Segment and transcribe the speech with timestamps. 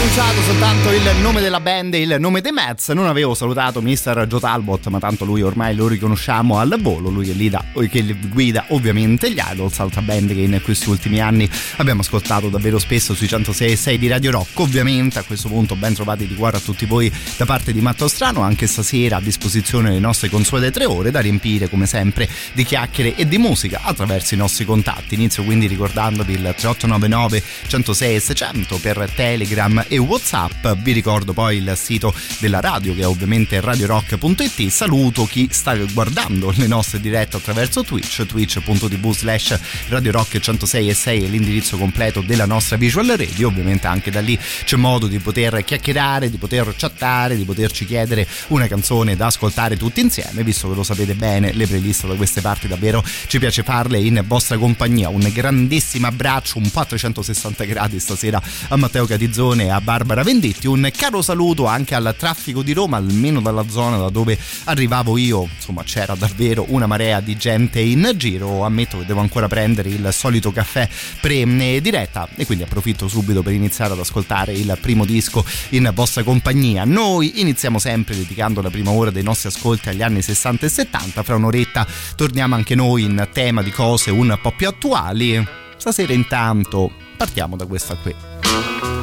[0.00, 2.90] Annunciato soltanto il nome della band e il nome dei Mets.
[2.90, 4.26] Non avevo salutato Mr.
[4.28, 7.08] Joe Talbot, ma tanto lui ormai lo riconosciamo al volo.
[7.08, 11.50] Lui che, lida, che guida ovviamente gli Idols, altra band che in questi ultimi anni
[11.76, 14.60] abbiamo ascoltato davvero spesso sui 106 di Radio Rock.
[14.60, 18.06] Ovviamente a questo punto ben trovati di cuore a tutti voi da parte di Matto
[18.06, 18.42] Strano.
[18.42, 23.16] Anche stasera a disposizione le nostre consuete tre ore da riempire come sempre di chiacchiere
[23.16, 25.14] e di musica attraverso i nostri contatti.
[25.14, 30.66] Inizio quindi ricordandovi il 3899 106 600 per Telegram e Whatsapp.
[30.82, 34.68] Vi ricordo poi il sito della radio che è ovviamente radiorock.it.
[34.68, 41.24] Saluto chi sta guardando le nostre dirette attraverso Twitch, twitch.tv slash radiorock 106 e 6
[41.24, 43.48] è l'indirizzo completo della nostra visual radio.
[43.48, 48.26] Ovviamente anche da lì c'è modo di poter chiacchierare, di poter chattare, di poterci chiedere
[48.48, 52.40] una canzone da ascoltare tutti insieme, visto che lo sapete bene, le playlist da queste
[52.40, 55.08] parti davvero ci piace farle in vostra compagnia.
[55.08, 59.98] Un grandissimo abbraccio, un po' a 360 gradi stasera a Matteo Catizzone e a Bar
[59.98, 60.66] Barbara Venditti.
[60.66, 65.48] Un caro saluto anche al traffico di Roma, almeno dalla zona da dove arrivavo io.
[65.54, 68.64] Insomma, c'era davvero una marea di gente in giro.
[68.64, 70.88] Ammetto che devo ancora prendere il solito caffè
[71.20, 76.84] pre-diretta e quindi approfitto subito per iniziare ad ascoltare il primo disco in vostra compagnia.
[76.84, 81.22] Noi iniziamo sempre dedicando la prima ora dei nostri ascolti agli anni 60 e 70.
[81.22, 85.44] Fra un'oretta torniamo anche noi in tema di cose un po' più attuali.
[85.76, 88.97] Stasera intanto partiamo da questa qui.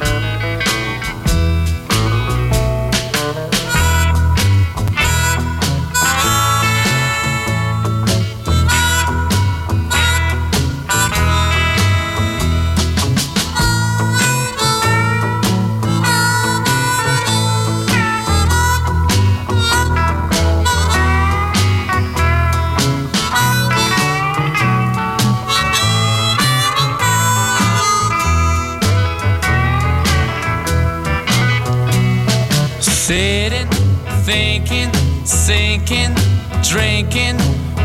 [35.86, 36.14] Sinking,
[36.62, 37.36] drinking,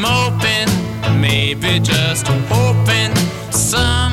[0.00, 3.14] moping, maybe just hoping
[3.50, 4.09] some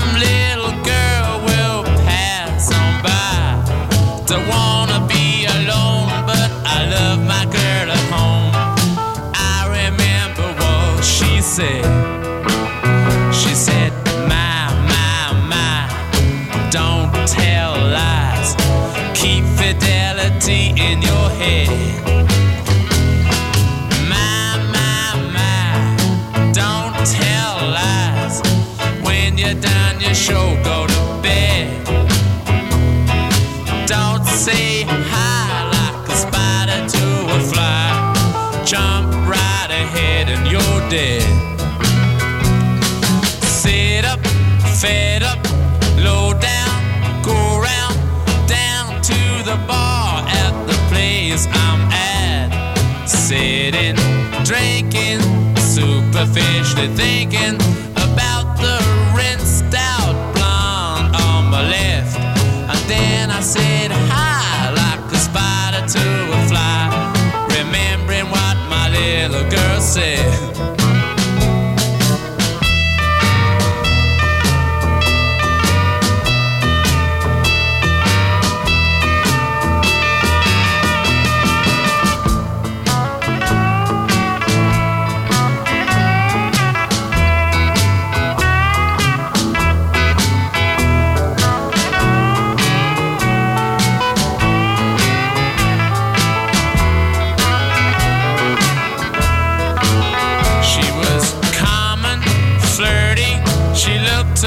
[56.17, 57.66] a fish, they're thinking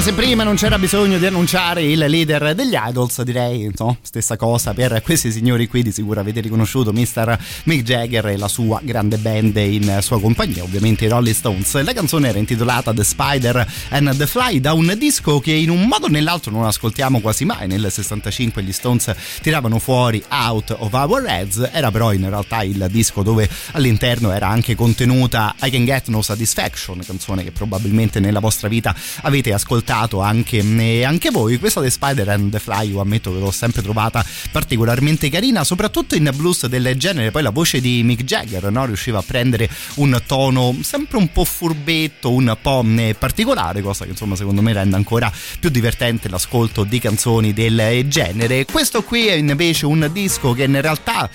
[0.00, 3.98] insomma, se prima non c'era bisogno di annunciare il leader degli Idols, direi, no?
[4.00, 7.38] Stessa cosa per questi signori qui, di sicuro avete riconosciuto Mr.
[7.64, 11.82] Mick Jagger e la sua grande band in sua compagnia, ovviamente i Rolling Stones.
[11.82, 15.82] La canzone era intitolata The Spider and the Fly, da un disco che in un
[15.86, 17.66] modo o nell'altro non ascoltiamo quasi mai.
[17.66, 22.86] Nel 65 gli Stones tiravano fuori Out of Our Heads, era però in realtà il
[22.90, 28.40] disco dove all'interno era anche contenuta I Can Get No Satisfaction, canzone che probabilmente nella
[28.40, 31.58] vostra vita avete ascoltato anche, eh, anche voi.
[31.58, 36.14] Questa The Spider and the Fly, io ammetto che l'ho sempre trovata particolarmente carina, soprattutto
[36.14, 37.30] in blues del genere.
[37.30, 38.84] Poi la voce di Mick Jagger no?
[38.84, 44.10] riusciva a prendere un tono sempre un po' furbetto, un po' eh, particolare, cosa che
[44.10, 48.64] insomma secondo me rende ancora più divertente l'ascolto di canzoni del genere.
[48.64, 51.28] Questo qui è invece un disco che in realtà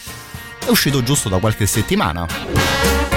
[0.65, 3.14] è uscito giusto da qualche settimana.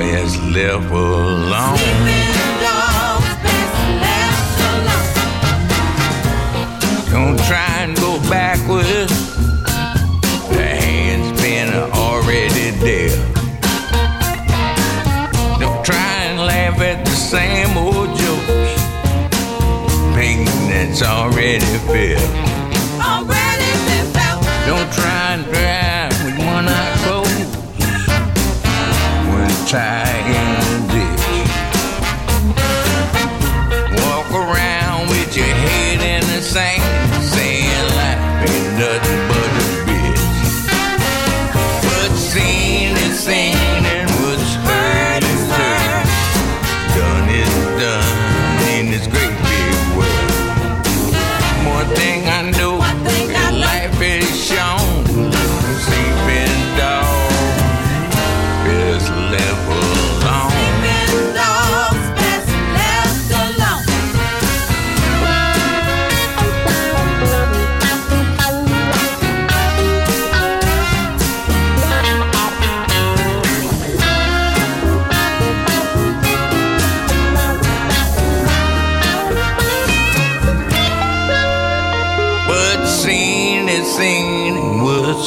[0.00, 1.78] is left alone.
[7.10, 9.12] Don't try and go backwards.
[10.48, 13.16] The hand's been already there.
[15.58, 18.82] Don't try and laugh at the same old jokes.
[20.14, 22.39] Pain that's already felt.
[29.72, 30.19] When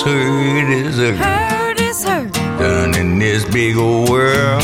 [0.03, 1.15] hurt is hurt.
[1.15, 2.33] Hurt is hurt.
[2.33, 4.61] Done in this big old world.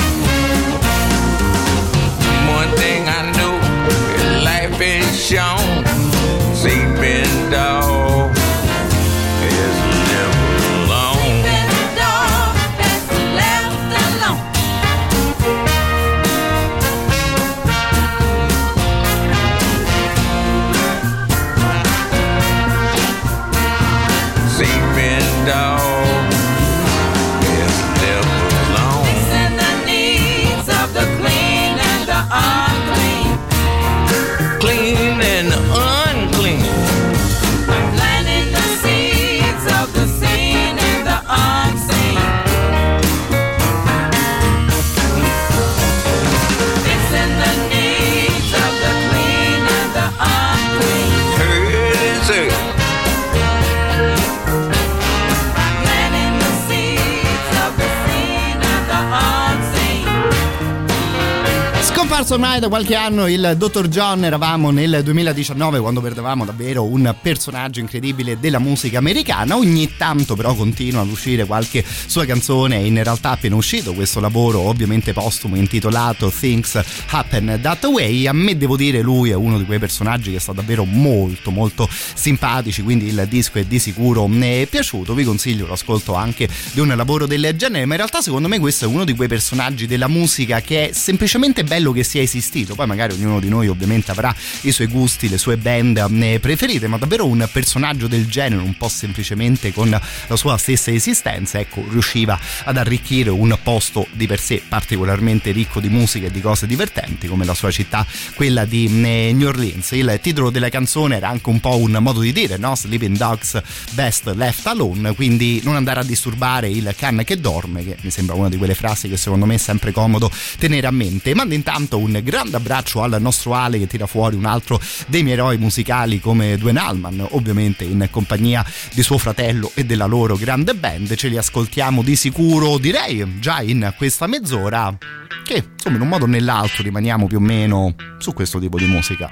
[62.29, 67.15] Forse ormai da qualche anno il Dottor John eravamo nel 2019 quando perdevamo davvero un
[67.19, 69.55] personaggio incredibile della musica americana.
[69.55, 74.59] Ogni tanto però continua ad uscire qualche sua canzone in realtà appena uscito questo lavoro
[74.59, 78.27] ovviamente postumo intitolato Things Happen That Way.
[78.27, 81.89] A me devo dire lui è uno di quei personaggi che sta davvero molto molto
[81.89, 85.15] simpatici, quindi il disco è di sicuro ne è piaciuto.
[85.15, 88.85] Vi consiglio l'ascolto anche di un lavoro del genere, ma in realtà secondo me questo
[88.85, 92.75] è uno di quei personaggi della musica che è semplicemente bello che sia esistito.
[92.75, 96.87] Poi magari ognuno di noi ovviamente avrà i suoi gusti, le sue band eh, preferite,
[96.87, 101.85] ma davvero un personaggio del genere, un po' semplicemente con la sua stessa esistenza, ecco,
[101.89, 106.67] riusciva ad arricchire un posto di per sé particolarmente ricco di musica e di cose
[106.67, 109.91] divertenti come la sua città, quella di eh, New Orleans.
[109.91, 112.75] Il titolo della canzone era anche un po' un modo di dire, no?
[112.75, 113.61] Sleeping Dogs
[113.91, 118.35] Best Left Alone, quindi non andare a disturbare il can che dorme, che mi sembra
[118.35, 121.33] una di quelle frasi che secondo me è sempre comodo tenere a mente.
[121.33, 125.35] Mando intanto un grande abbraccio al nostro Ale che tira fuori un altro dei miei
[125.35, 130.73] eroi musicali come Dwayne Allman, ovviamente in compagnia di suo fratello e della loro grande
[130.73, 131.15] band.
[131.15, 134.95] Ce li ascoltiamo di sicuro, direi già in questa mezz'ora,
[135.43, 138.85] che insomma in un modo o nell'altro rimaniamo più o meno su questo tipo di
[138.85, 139.29] musica.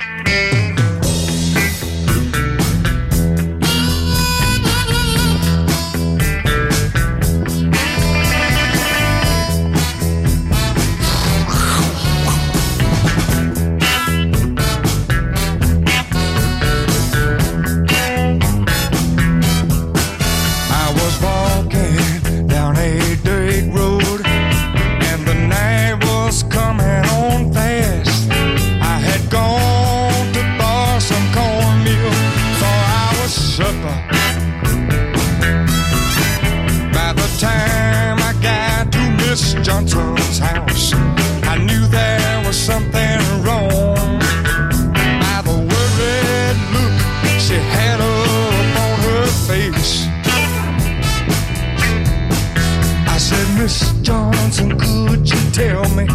[55.58, 56.06] Tell me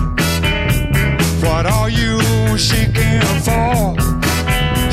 [1.43, 2.17] what are you
[2.57, 3.97] seeking for?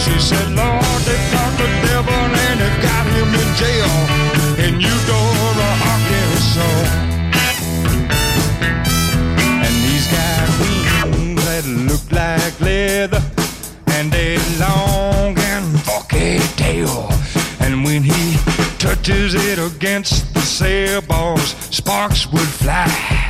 [0.04, 3.94] She said, Lord, they got the devil and they got him in jail
[4.66, 6.82] in Eudora, Arkansas.
[9.66, 13.22] And he's got wings that look like leather
[13.98, 17.08] and a long and forky tail.
[17.60, 18.38] And when he
[18.80, 23.30] touches it against the sail bars, sparks would fly.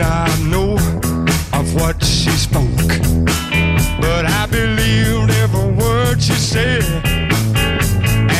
[0.00, 0.74] I not know
[1.58, 2.88] of what she spoke,
[4.00, 6.84] but I believed every word she said.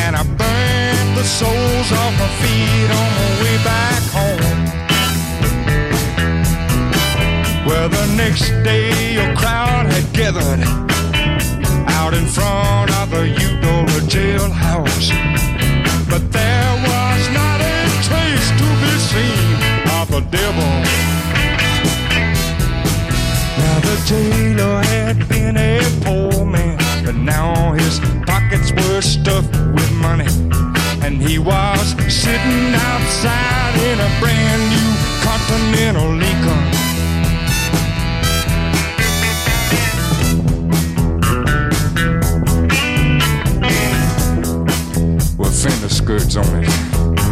[0.01, 4.59] And I burned the soles off my feet on my way back home.
[7.67, 10.63] Well, the next day a crowd had gathered
[11.89, 15.09] out in front of the Eudora jailhouse.
[16.09, 19.68] But there was not a trace to be seen
[20.21, 20.69] devil.
[23.57, 29.91] Now the jailer had been a poor man, but now his pockets were stuffed with
[29.93, 30.27] money.
[31.05, 34.89] And he was sitting outside in a brand new
[35.23, 36.65] Continental Lincoln.
[45.37, 47.28] With fender skirts on it.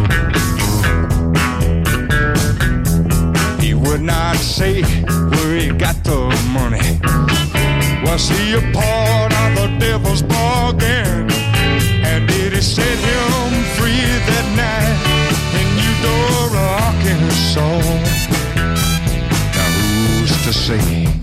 [4.08, 4.82] Not say
[5.32, 6.20] where he got the
[6.58, 6.88] money.
[8.06, 11.30] Was he a part of the devil's bargain?
[12.10, 14.98] And did he set him free that night
[15.60, 17.82] in Eudora, Arkansas?
[19.58, 21.17] Now who's to say?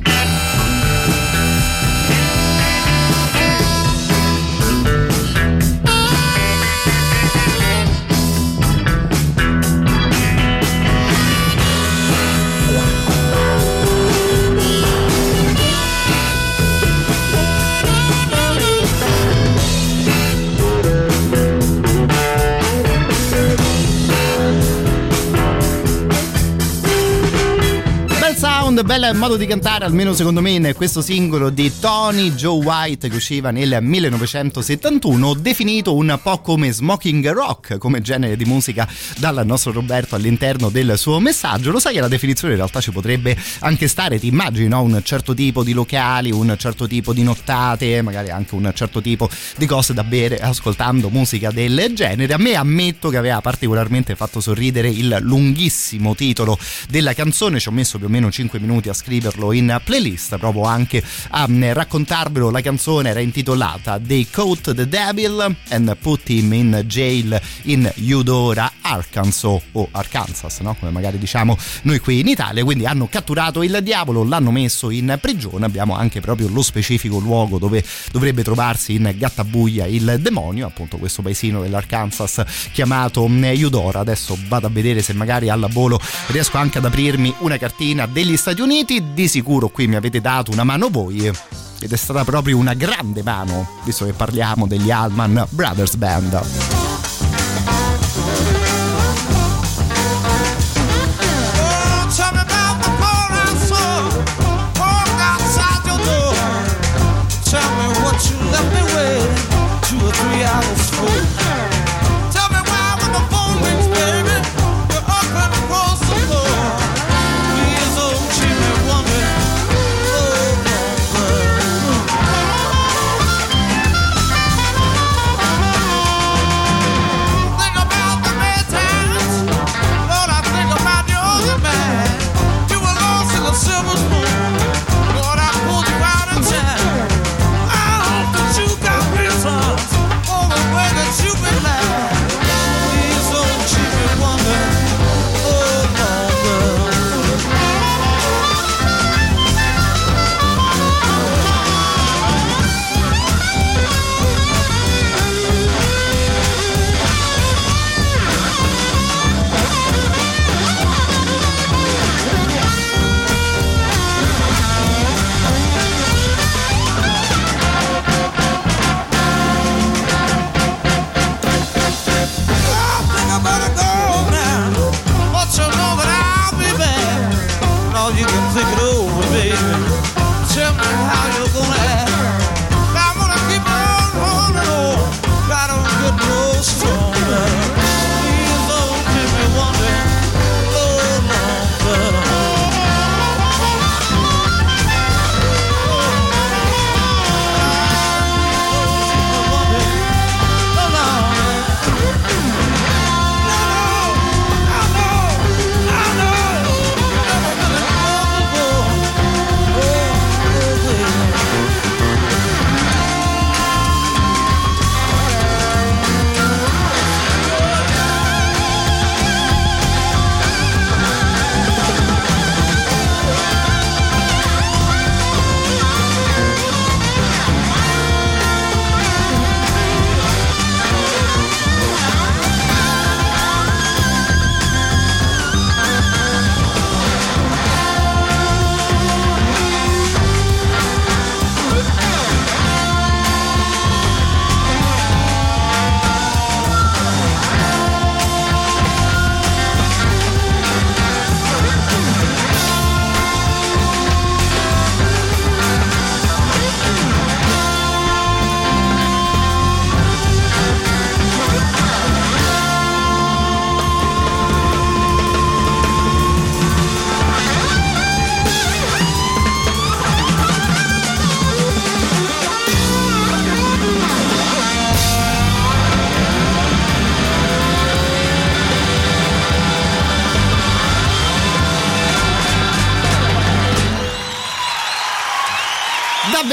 [28.85, 33.17] Bel modo di cantare, almeno secondo me, in questo singolo di Tony Joe White che
[33.17, 38.87] usciva nel 1971, definito un po' come smoking rock, come genere di musica
[39.17, 41.71] dal nostro Roberto all'interno del suo messaggio.
[41.71, 44.83] Lo sai che la definizione in realtà ci potrebbe anche stare, ti immagini no?
[44.83, 49.31] un certo tipo di locali, un certo tipo di nottate, magari anche un certo tipo
[49.57, 52.35] di cose da bere ascoltando musica del genere.
[52.35, 56.59] A me ammetto che aveva particolarmente fatto sorridere il lunghissimo titolo
[56.91, 60.65] della canzone, ci ho messo più o meno 5 minuti a scriverlo in playlist, provo
[60.65, 62.51] anche a mm, raccontarvelo.
[62.51, 68.71] La canzone era intitolata They Caught the Devil and Put Him in Jail in Eudora,
[68.81, 70.75] Arkansas o Arkansas, no?
[70.79, 72.65] come magari diciamo noi qui in Italia.
[72.65, 75.67] Quindi hanno catturato il diavolo, l'hanno messo in prigione.
[75.67, 81.23] Abbiamo anche proprio lo specifico luogo dove dovrebbe trovarsi in Gattabuia il demonio, appunto questo
[81.23, 84.01] paesino dell'Arkansas chiamato mm, Eudora.
[84.01, 88.37] Adesso vado a vedere se magari alla volo riesco anche ad aprirmi una cartina degli
[88.37, 89.13] Stati Uniti.
[89.13, 93.23] Di sicuro qui mi avete dato una mano voi ed è stata proprio una grande
[93.23, 96.94] mano, visto che parliamo degli Allman Brothers Band.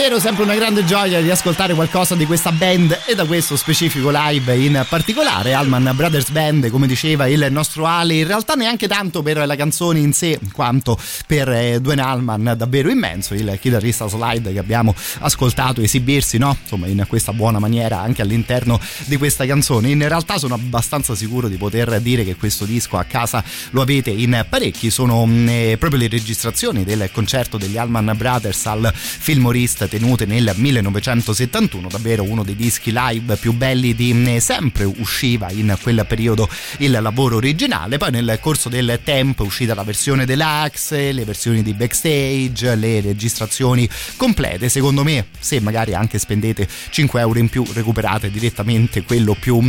[0.02, 4.10] Davvero sempre una grande gioia di ascoltare qualcosa di questa band e da questo specifico
[4.12, 8.16] live in particolare Alman Brothers Band come diceva il nostro Ale.
[8.16, 12.90] In realtà neanche tanto per la canzone in sé quanto per eh, Dwayne Allman davvero
[12.90, 16.58] immenso il chitarrista slide che abbiamo ascoltato esibirsi no?
[16.60, 19.90] insomma in questa buona maniera anche all'interno di questa canzone.
[19.90, 24.10] In realtà sono abbastanza sicuro di poter dire che questo disco a casa lo avete
[24.10, 24.90] in parecchi.
[24.90, 30.26] Sono mh, eh, proprio le registrazioni del concerto degli Allman Brothers al Fillmore East tenute
[30.26, 36.48] nel 1971, davvero uno dei dischi live più belli di sempre usciva in quel periodo
[36.78, 41.62] il lavoro originale, poi nel corso del tempo è uscita la versione deluxe, le versioni
[41.62, 47.66] di backstage, le registrazioni complete, secondo me se magari anche spendete 5 euro in più
[47.74, 49.60] recuperate direttamente quello più,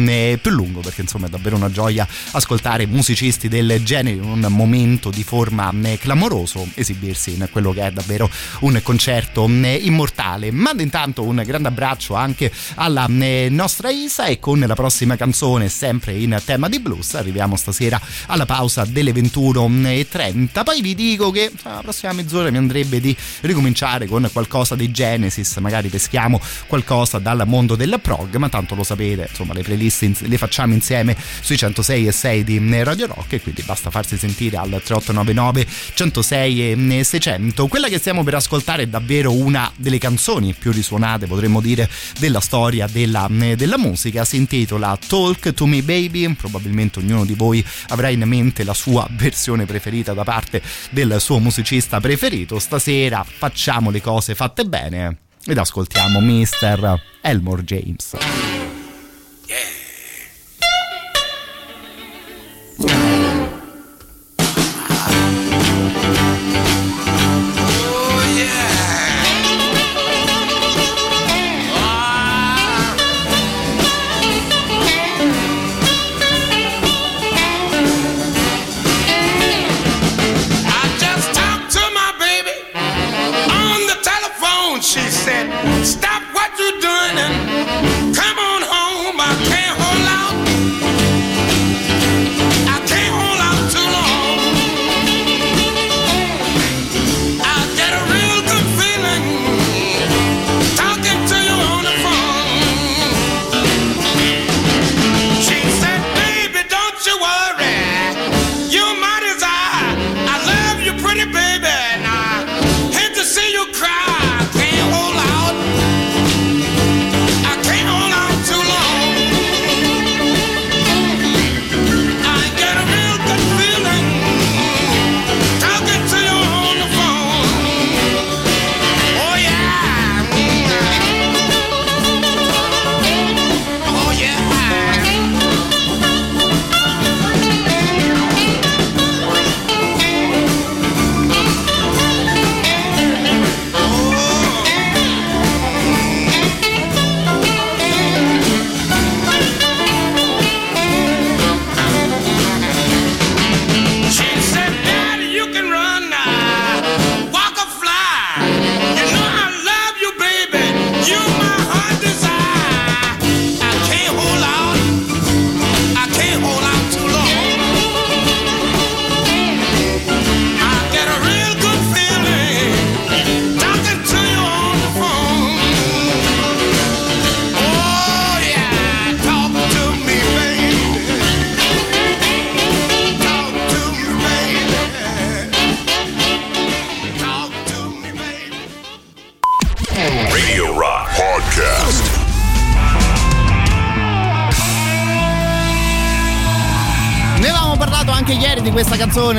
[0.41, 5.11] più lungo perché insomma è davvero una gioia ascoltare musicisti del genere in un momento
[5.11, 8.31] di forma clamoroso esibirsi in quello che è davvero
[8.61, 10.11] un concerto immortale
[10.51, 16.15] mando intanto un grande abbraccio anche alla nostra Isa e con la prossima canzone sempre
[16.15, 21.81] in tema di blues arriviamo stasera alla pausa delle 21.30 poi vi dico che la
[21.83, 27.77] prossima mezz'ora mi andrebbe di ricominciare con qualcosa di Genesis magari peschiamo qualcosa dal mondo
[27.77, 32.13] del prog ma tanto lo sapete insomma le playlist le facciamo insieme sui 106 e
[32.13, 37.89] 6 di Radio Rock e quindi basta farsi sentire al 3899 106 e 600 quella
[37.89, 41.89] che stiamo per ascoltare è davvero una delle canzoni più risuonate potremmo dire
[42.19, 47.65] della storia della, della musica si intitola Talk to Me Baby probabilmente ognuno di voi
[47.89, 50.61] avrà in mente la sua versione preferita da parte
[50.91, 57.01] del suo musicista preferito stasera facciamo le cose fatte bene ed ascoltiamo Mr.
[57.21, 58.72] Elmore James.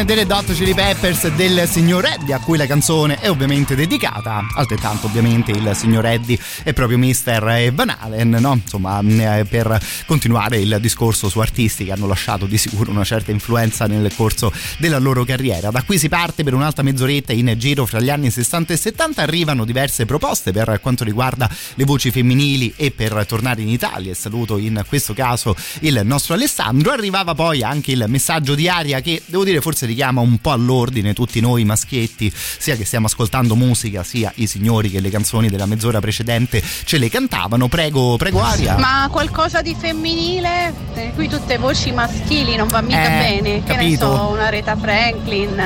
[0.04, 4.42] Canzone delle Dot Chili Peppers del signor Eddie, a cui la canzone è ovviamente dedicata.
[4.56, 7.72] Altrettanto, ovviamente, il signor Eddie è proprio Mr.
[7.74, 8.54] Van Halen, no?
[8.54, 13.32] Insomma, eh, per continuare il discorso su artisti che hanno lasciato di sicuro una certa
[13.32, 15.70] influenza nel corso della loro carriera.
[15.70, 19.22] Da qui si parte per un'altra mezz'oretta in giro fra gli anni 60 e 70.
[19.22, 24.14] Arrivano diverse proposte per quanto riguarda le voci femminili e per tornare in Italia.
[24.14, 26.92] Saluto in questo caso il nostro Alessandro.
[26.92, 31.14] Arrivava poi anche il messaggio di Aria che devo dire forse richiama un po' all'ordine
[31.14, 35.66] tutti noi maschietti, sia che stiamo ascoltando musica, sia i signori che le canzoni della
[35.66, 37.68] mezz'ora precedente ce le cantavano.
[37.68, 38.78] Prego, prego Aria.
[38.78, 40.74] Ma qualcosa di femminile?
[40.96, 43.64] Eh, qui tutte voci maschili non va mica Eh, bene.
[43.64, 44.16] Che ne capito.
[44.16, 45.62] so, una Reta Franklin,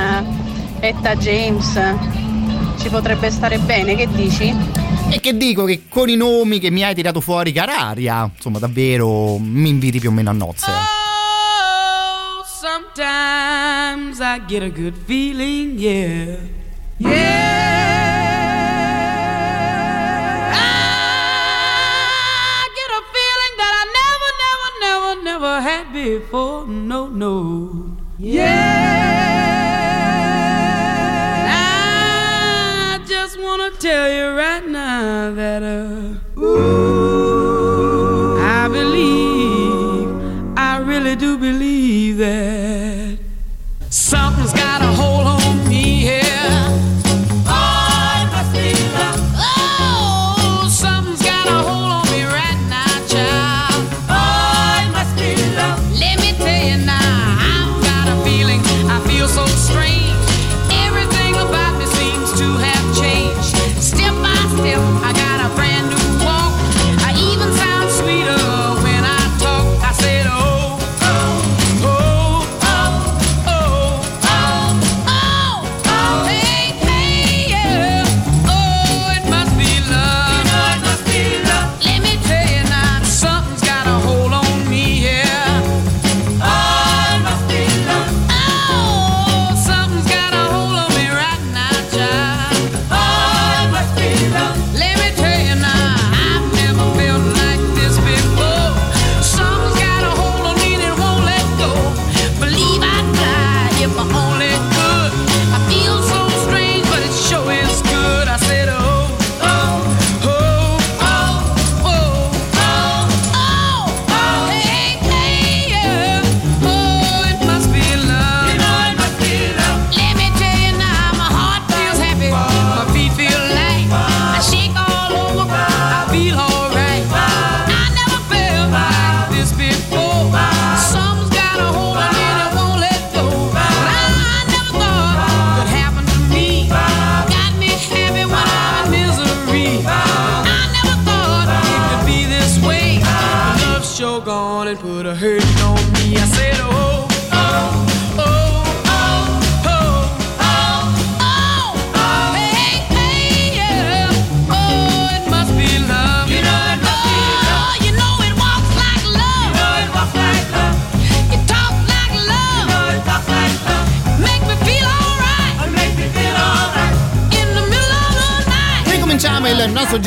[0.79, 1.79] Etta James.
[2.79, 4.53] Ci potrebbe stare bene, che dici?
[5.09, 8.59] E che dico che con i nomi che mi hai tirato fuori, cara Aria, insomma
[8.59, 10.96] davvero mi inviti più o meno a nozze.
[12.97, 16.37] Sometimes I get a good feeling, yeah.
[16.97, 17.11] Yeah.
[20.51, 26.65] I get a feeling that I never, never, never, never had before.
[26.65, 27.97] No, no.
[28.17, 28.65] Yeah.
[32.89, 40.09] I just want to tell you right now that, uh, ooh, I believe,
[40.57, 42.56] I really do believe that.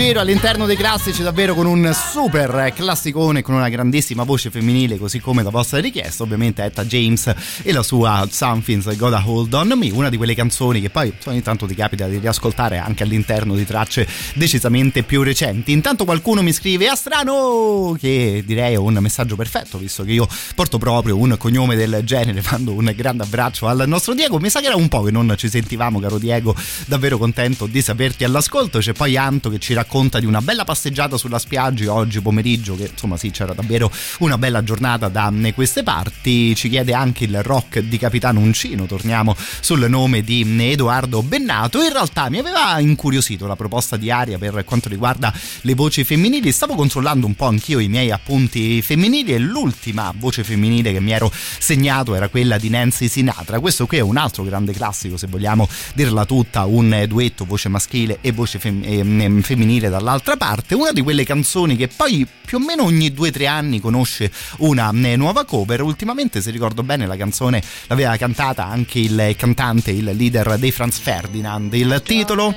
[0.01, 5.21] Giro all'interno dei classici davvero con un super classicone con una grandissima voce femminile così
[5.21, 7.31] come da vostra richiesta ovviamente Etta James
[7.63, 11.43] e la sua Something's Gotta Hold On Me una di quelle canzoni che poi ogni
[11.43, 15.71] tanto ti capita di riascoltare anche all'interno di tracce decisamente più recenti.
[15.71, 20.27] Intanto qualcuno mi scrive a strano che direi è un messaggio perfetto visto che io
[20.55, 24.39] porto proprio un cognome del genere mando un grande abbraccio al nostro Diego.
[24.39, 27.83] Mi sa che era un po' che non ci sentivamo caro Diego davvero contento di
[27.83, 28.79] saperti all'ascolto.
[28.79, 29.89] C'è poi Anto che ci racconta
[30.21, 34.63] di una bella passeggiata sulla spiaggia oggi pomeriggio che insomma sì c'era davvero una bella
[34.63, 36.55] giornata da queste parti.
[36.55, 38.87] Ci chiede anche il rock di Capitano Uncino.
[38.87, 41.83] Torniamo sul nome di Edoardo Bennato.
[41.83, 46.53] In realtà mi aveva incuriosito la proposta di Aria per quanto riguarda le voci femminili.
[46.53, 51.11] Stavo controllando un po' anch'io i miei appunti femminili e l'ultima voce femminile che mi
[51.11, 53.59] ero segnato era quella di Nancy Sinatra.
[53.59, 58.19] Questo qui è un altro grande classico se vogliamo dirla tutta un duetto voce maschile
[58.21, 62.61] e voce fem- ehm, femminile dall'altra parte una di quelle canzoni che poi più o
[62.61, 65.83] meno ogni due o tre anni conosce una eh, nuova cover.
[65.83, 70.99] Ultimamente se ricordo bene la canzone l'aveva cantata anche il cantante il leader dei Franz
[70.99, 71.73] Ferdinand.
[71.75, 72.55] Il titolo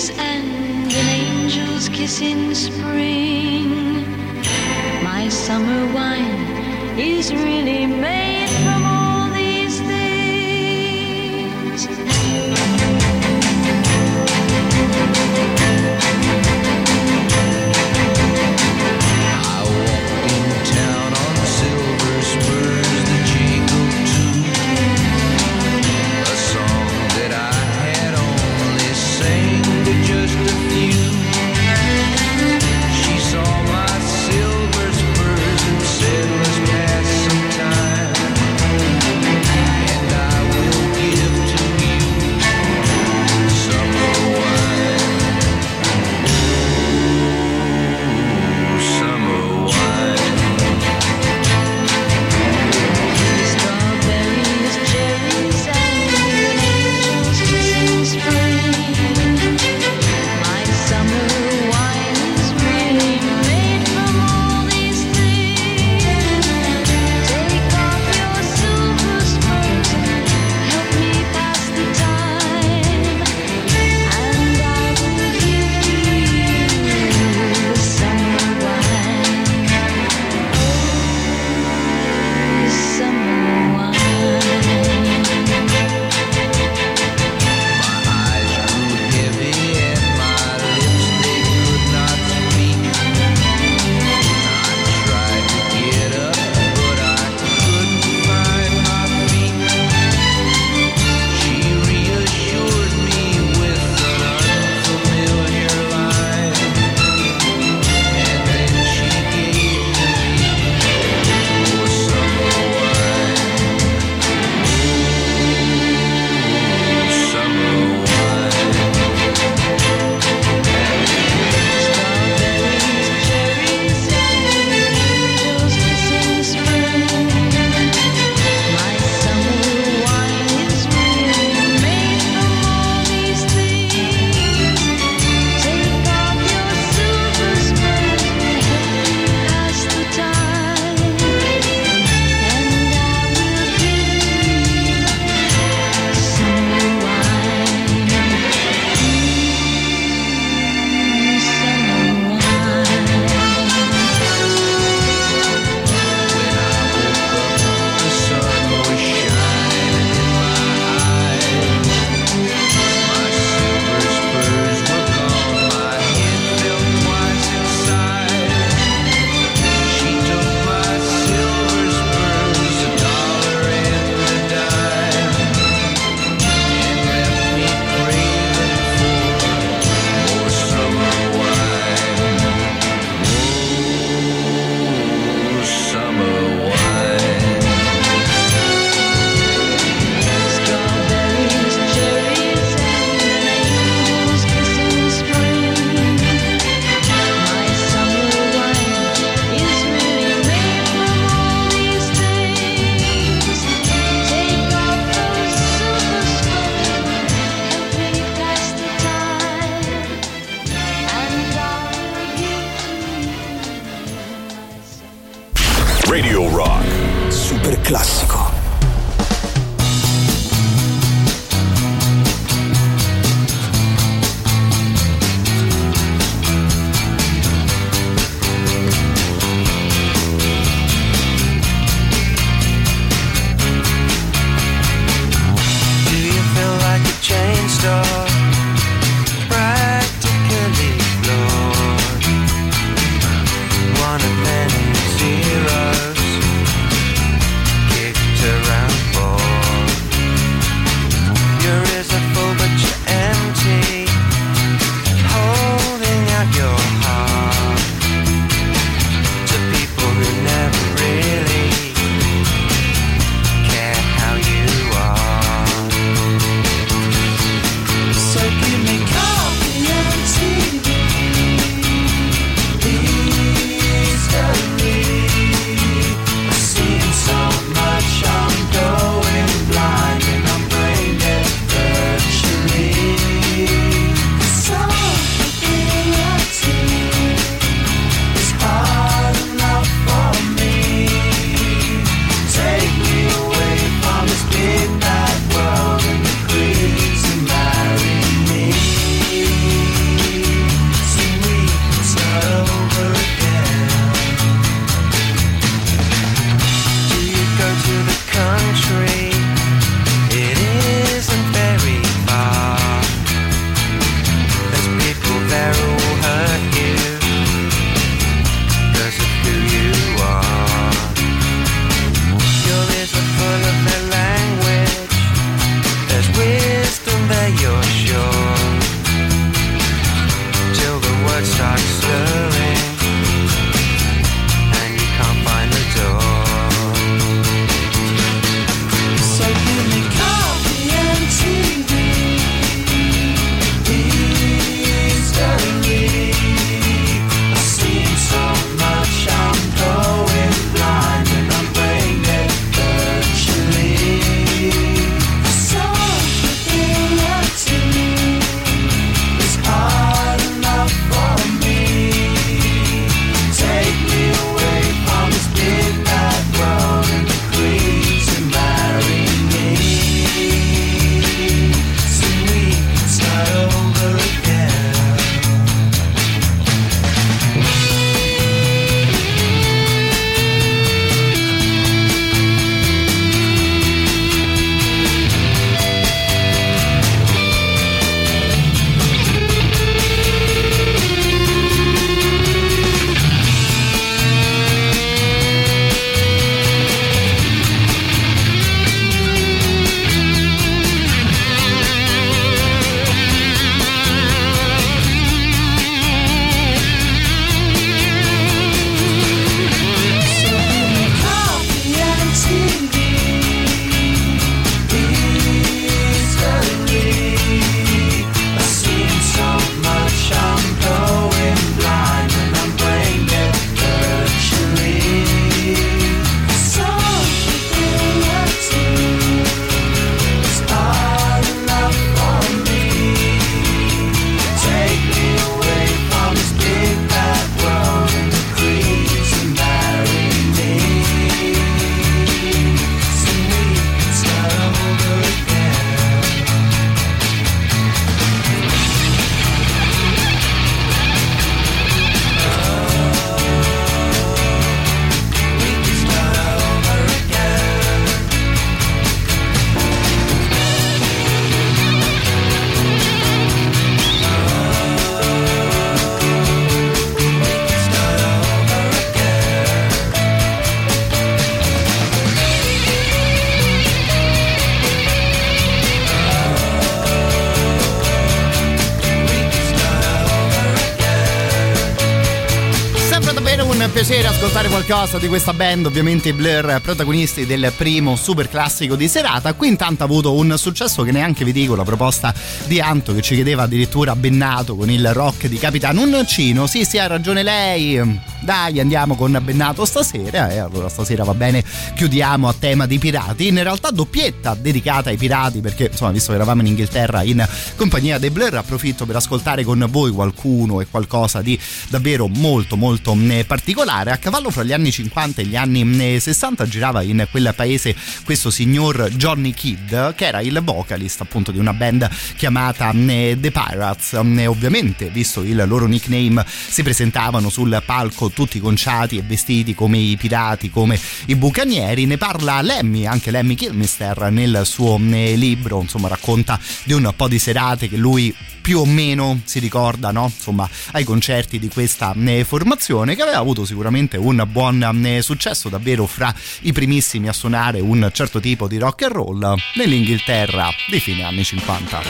[484.87, 489.53] qualcosa di questa band, ovviamente i Blur protagonisti del primo super classico di serata.
[489.55, 492.33] Qui intanto ha avuto un successo che neanche vi dico, la proposta
[492.67, 496.69] di Anto che ci chiedeva addirittura Bennato con il rock di Capitano Uncino.
[496.69, 498.36] Sì, sì, ha ragione lei.
[498.41, 500.51] Dai, andiamo con Bennato stasera.
[500.51, 501.65] E allora stasera va bene,
[501.95, 503.49] chiudiamo a tema di pirati.
[503.49, 508.19] In realtà doppietta dedicata ai pirati perché insomma, visto che eravamo in Inghilterra in compagnia
[508.19, 511.59] dei Blur, approfitto per ascoltare con voi qualcuno e qualcosa di
[511.89, 516.21] davvero molto molto eh, particolare a cavallo fra gli anni 50 e gli anni eh,
[516.21, 521.59] 60 girava in quel paese questo signor Johnny Kidd, che era il vocalist appunto di
[521.59, 524.13] una band chiamata eh, The Pirates.
[524.13, 529.99] Eh, ovviamente, visto il loro nickname, si presentavano sul palco tutti conciati e vestiti come
[529.99, 532.07] i pirati, come i bucanieri.
[532.07, 537.29] Ne parla Lemmy, anche Lemmy Kilmister nel suo eh, libro, insomma, racconta di un po'
[537.29, 538.35] di serate che lui
[538.67, 540.25] più o meno si ricorda, no?
[540.25, 545.69] Insomma, ai concerti di questa eh, formazione che aveva avuto sicuramente un buon eh, successo,
[545.69, 550.99] davvero fra i primissimi a suonare un certo tipo di rock and roll nell'Inghilterra dei
[550.99, 552.01] fine anni 50.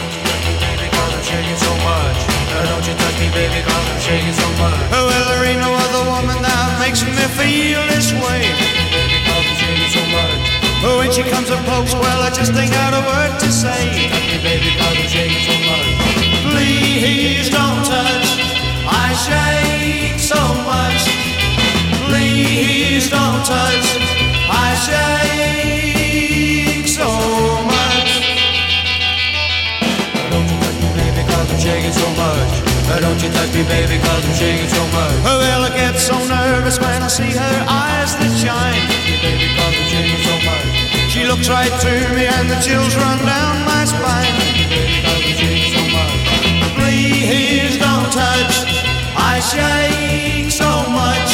[4.90, 8.40] Well, there ain't no other woman that makes me feel this way.
[8.94, 10.42] baby, 'cause I'm shaking so much.
[10.86, 13.82] Oh, when she comes up close, well, I just ain't got a word to say.
[14.12, 15.88] Touch me, baby, i I'm shaking so much.
[16.48, 18.28] Please don't touch.
[19.04, 20.40] I shake so
[20.70, 21.02] much.
[22.08, 23.86] Please don't touch.
[24.64, 25.75] I shake
[32.96, 35.12] Uh, Don't you touch me, baby, cause I'm shaking so much.
[35.20, 38.88] Well, I get so nervous when I see her eyes that shine.
[39.20, 40.64] Baby, cause I'm shaking so much.
[41.12, 44.32] She looks right through me and the chills run down my spine.
[44.72, 46.24] Baby, cause I'm shaking so much.
[46.80, 48.64] Please don't touch.
[49.12, 51.30] I shake so much.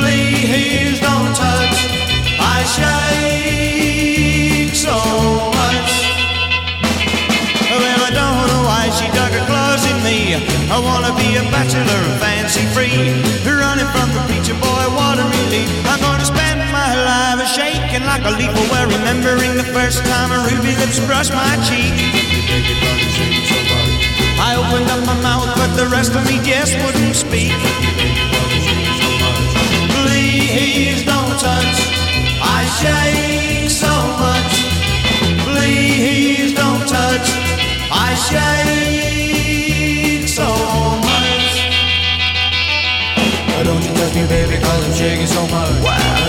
[0.00, 1.76] Please don't touch.
[2.40, 3.33] I shake
[10.74, 13.14] I wanna be a bachelor, fancy free.
[13.46, 15.70] Running from the preacher boy, what a relief.
[15.86, 18.50] I'm gonna spend my life shaking like a leaf.
[18.72, 21.94] Well, remembering the first time a ruby lips brushed my cheek.
[24.42, 27.54] I opened up my mouth, but the rest of me just wouldn't speak.
[29.94, 31.78] Please don't touch.
[32.42, 34.54] I shake so much.
[35.46, 37.30] Please don't touch.
[37.94, 39.14] I shake
[40.26, 40.63] so
[43.64, 45.82] Don't you touch me, baby, cause I'm shaking so much.
[45.82, 46.23] Well,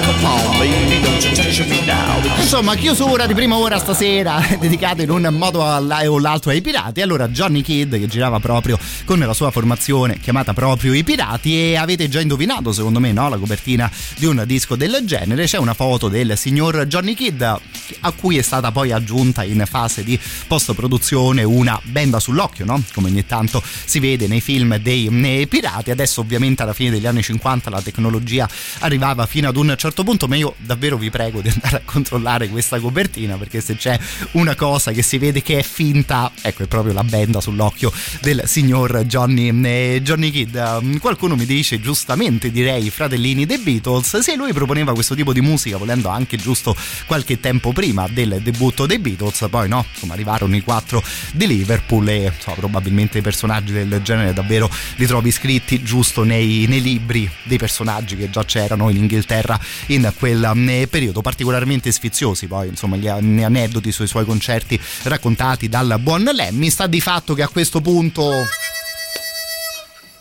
[2.38, 7.02] Insomma, chiusura di prima ora stasera dedicata in un modo o l'altro ai pirati.
[7.02, 11.76] Allora, Johnny Kidd che girava proprio con la sua formazione chiamata proprio I Pirati e
[11.76, 13.28] avete già indovinato, secondo me, no?
[13.30, 15.46] la copertina di un disco del genere.
[15.46, 20.04] C'è una foto del signor Johnny Kidd a cui è stata poi aggiunta in fase
[20.04, 22.82] di post-produzione una benda sull'occhio, no?
[22.94, 25.92] Come ogni tanto si vede nei film dei pirati.
[25.92, 28.48] Adesso, ovviamente, alla fine degli anni 50 la tecnologia
[28.80, 32.48] arrivava fino ad un certo punto, ma io davvero vi prego di andare a controllare
[32.48, 34.00] questa copertina perché se c'è
[34.32, 37.92] una cosa che si vede che è finta, ecco è proprio la benda sull'occhio
[38.22, 40.56] del signor Johnny, eh, Johnny Kidd.
[40.56, 45.42] Um, Qualcuno mi dice giustamente direi fratellini dei Beatles, se lui proponeva questo tipo di
[45.42, 46.76] musica volendo anche giusto
[47.06, 51.04] qualche tempo prima del debutto dei Beatles, poi no, insomma arrivarono i quattro
[51.34, 56.66] di Liverpool e insomma, probabilmente i personaggi del genere davvero li trovi scritti giusto nei,
[56.68, 59.60] nei libri dei personaggi che già c'erano in Inghilterra
[59.96, 65.68] in quel eh, periodo particolarmente sfiziosi poi insomma gli an- aneddoti sui suoi concerti raccontati
[65.68, 68.46] dal buon Lemmy sta di fatto che a questo punto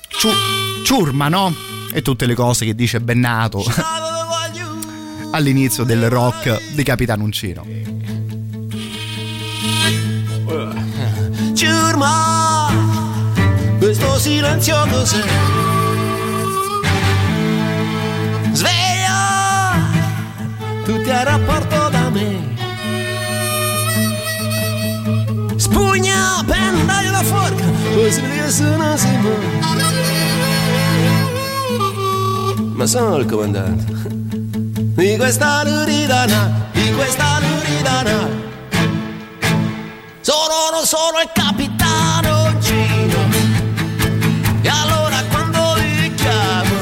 [0.08, 1.54] ciu- ciurma no?
[1.92, 3.64] e tutte le cose che dice Bennato
[5.32, 7.66] all'inizio del rock di Capitano Uncino
[11.54, 12.68] Ciurma,
[13.78, 15.73] questo silenzio cos'è?
[20.84, 22.52] Tutti a rapporto da me.
[25.56, 27.64] Spugna, pendaglio la forca,
[27.94, 29.62] vede che sono Simone.
[32.74, 33.92] Ma sono il comandante
[34.94, 38.28] di questa luridana, di questa luridana.
[40.20, 43.18] Sono, non sono il capitano Gino.
[44.60, 46.74] E allora quando vi chiamo,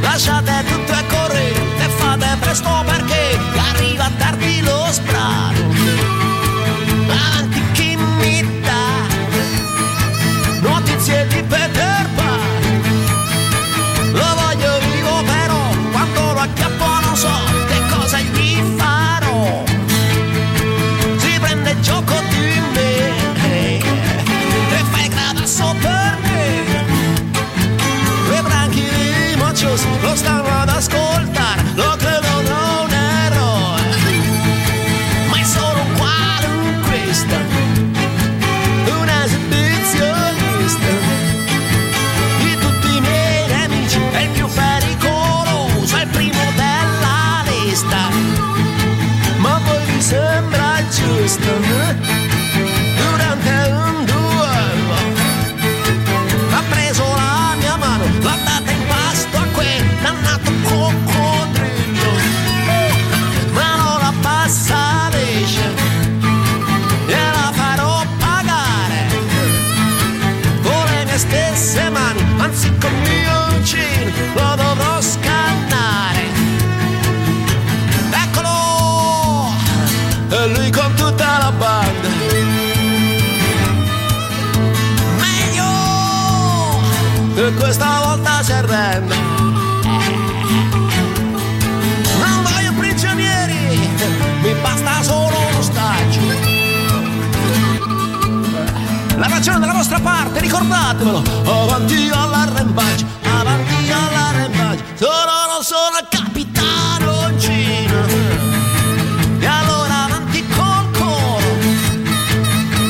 [0.00, 0.55] lasciate
[99.76, 101.22] vostra parte, ricordatevelo.
[101.44, 104.82] Avanti all'arrembaggio, avanti all'arrembaggio.
[104.94, 108.06] Sono, non sono il capitano Gino.
[109.38, 111.48] E allora avanti col coro.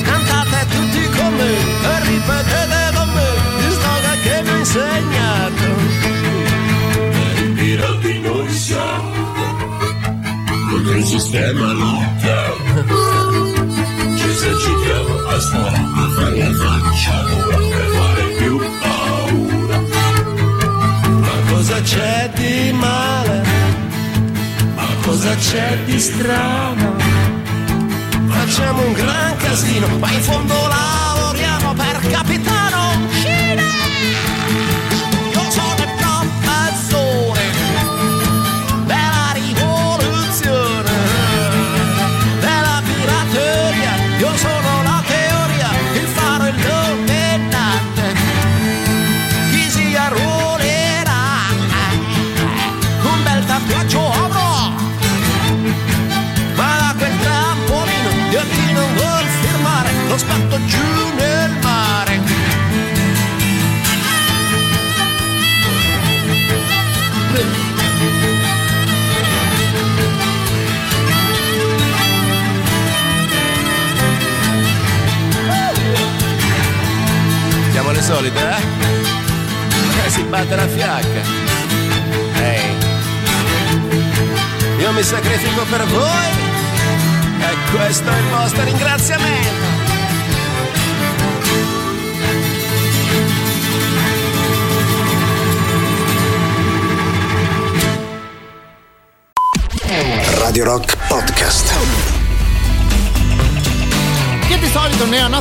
[0.05, 1.53] Cantate tutti con me
[1.91, 3.28] e ripetete con me
[3.66, 5.64] il slogan che mi ha insegnato.
[7.43, 9.14] I pirati noi siamo
[10.70, 11.74] contro il sistema
[12.20, 13.26] ci
[21.21, 23.43] Ma cosa c'è di male?
[24.75, 26.95] Ma cosa c'è di strano?
[28.29, 32.26] Facciamo un gran casino, ma in fondo lavoriamo per capitano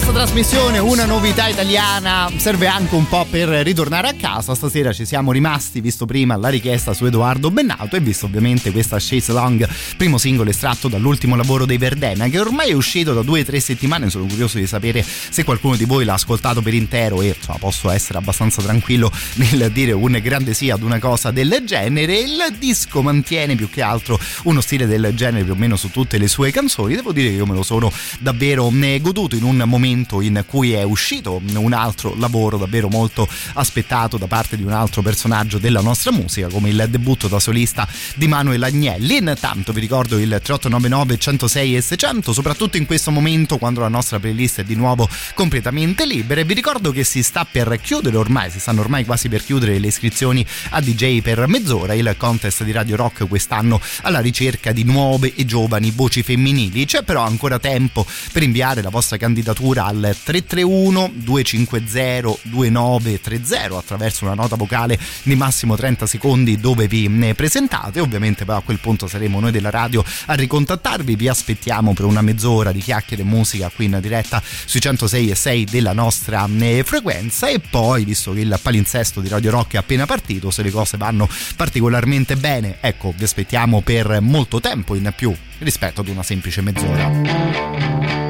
[0.06, 4.53] nostra trasmissione una novità italiana serve anche un po' per ritornare a casa.
[4.53, 8.97] Stasera ci siamo rimasti, visto prima la richiesta su Edoardo Bennato e visto ovviamente questa
[8.99, 13.41] Chase Long, primo singolo estratto dall'ultimo lavoro dei Verdena, che ormai è uscito da due
[13.41, 14.12] o tre settimane.
[14.12, 17.89] Sono curioso di sapere se qualcuno di voi l'ha ascoltato per intero e insomma, posso
[17.89, 22.20] essere abbastanza tranquillo nel dire un grande sì ad una cosa del genere.
[22.20, 26.20] Il disco mantiene più che altro uno stile del genere più o meno su tutte
[26.20, 26.93] le sue canzoni.
[26.93, 30.73] Devo dire che io me lo sono davvero eh, goduto in un momento in cui
[30.73, 35.81] è uscito un altro lavoro davvero molto aspettato da parte di un altro personaggio della
[35.81, 39.17] nostra musica come il debutto da solista di Manuel Agnelli.
[39.17, 44.19] Intanto vi ricordo il 3899 106 e 600 soprattutto in questo momento quando la nostra
[44.19, 46.41] playlist è di nuovo completamente libera.
[46.41, 49.79] E vi ricordo che si sta per chiudere ormai si stanno ormai quasi per chiudere
[49.79, 54.83] le iscrizioni a DJ per mezz'ora il contest di Radio Rock quest'anno alla ricerca di
[54.83, 56.85] nuove e giovani voci femminili.
[56.85, 64.33] C'è però ancora tempo per inviare la vostra candidatura al 331 250 2930 attraverso una
[64.33, 67.99] nota vocale di massimo 30 secondi dove vi ne presentate.
[67.99, 71.15] Ovviamente poi a quel punto saremo noi della radio a ricontattarvi.
[71.15, 75.36] Vi aspettiamo per una mezz'ora di chiacchiere e musica qui in diretta sui 106 e
[75.36, 79.77] 6 della nostra eh, frequenza e poi visto che il palinsesto di Radio Rock è
[79.77, 85.11] appena partito, se le cose vanno particolarmente bene, ecco, vi aspettiamo per molto tempo in
[85.15, 88.24] più rispetto ad una semplice mezz'ora.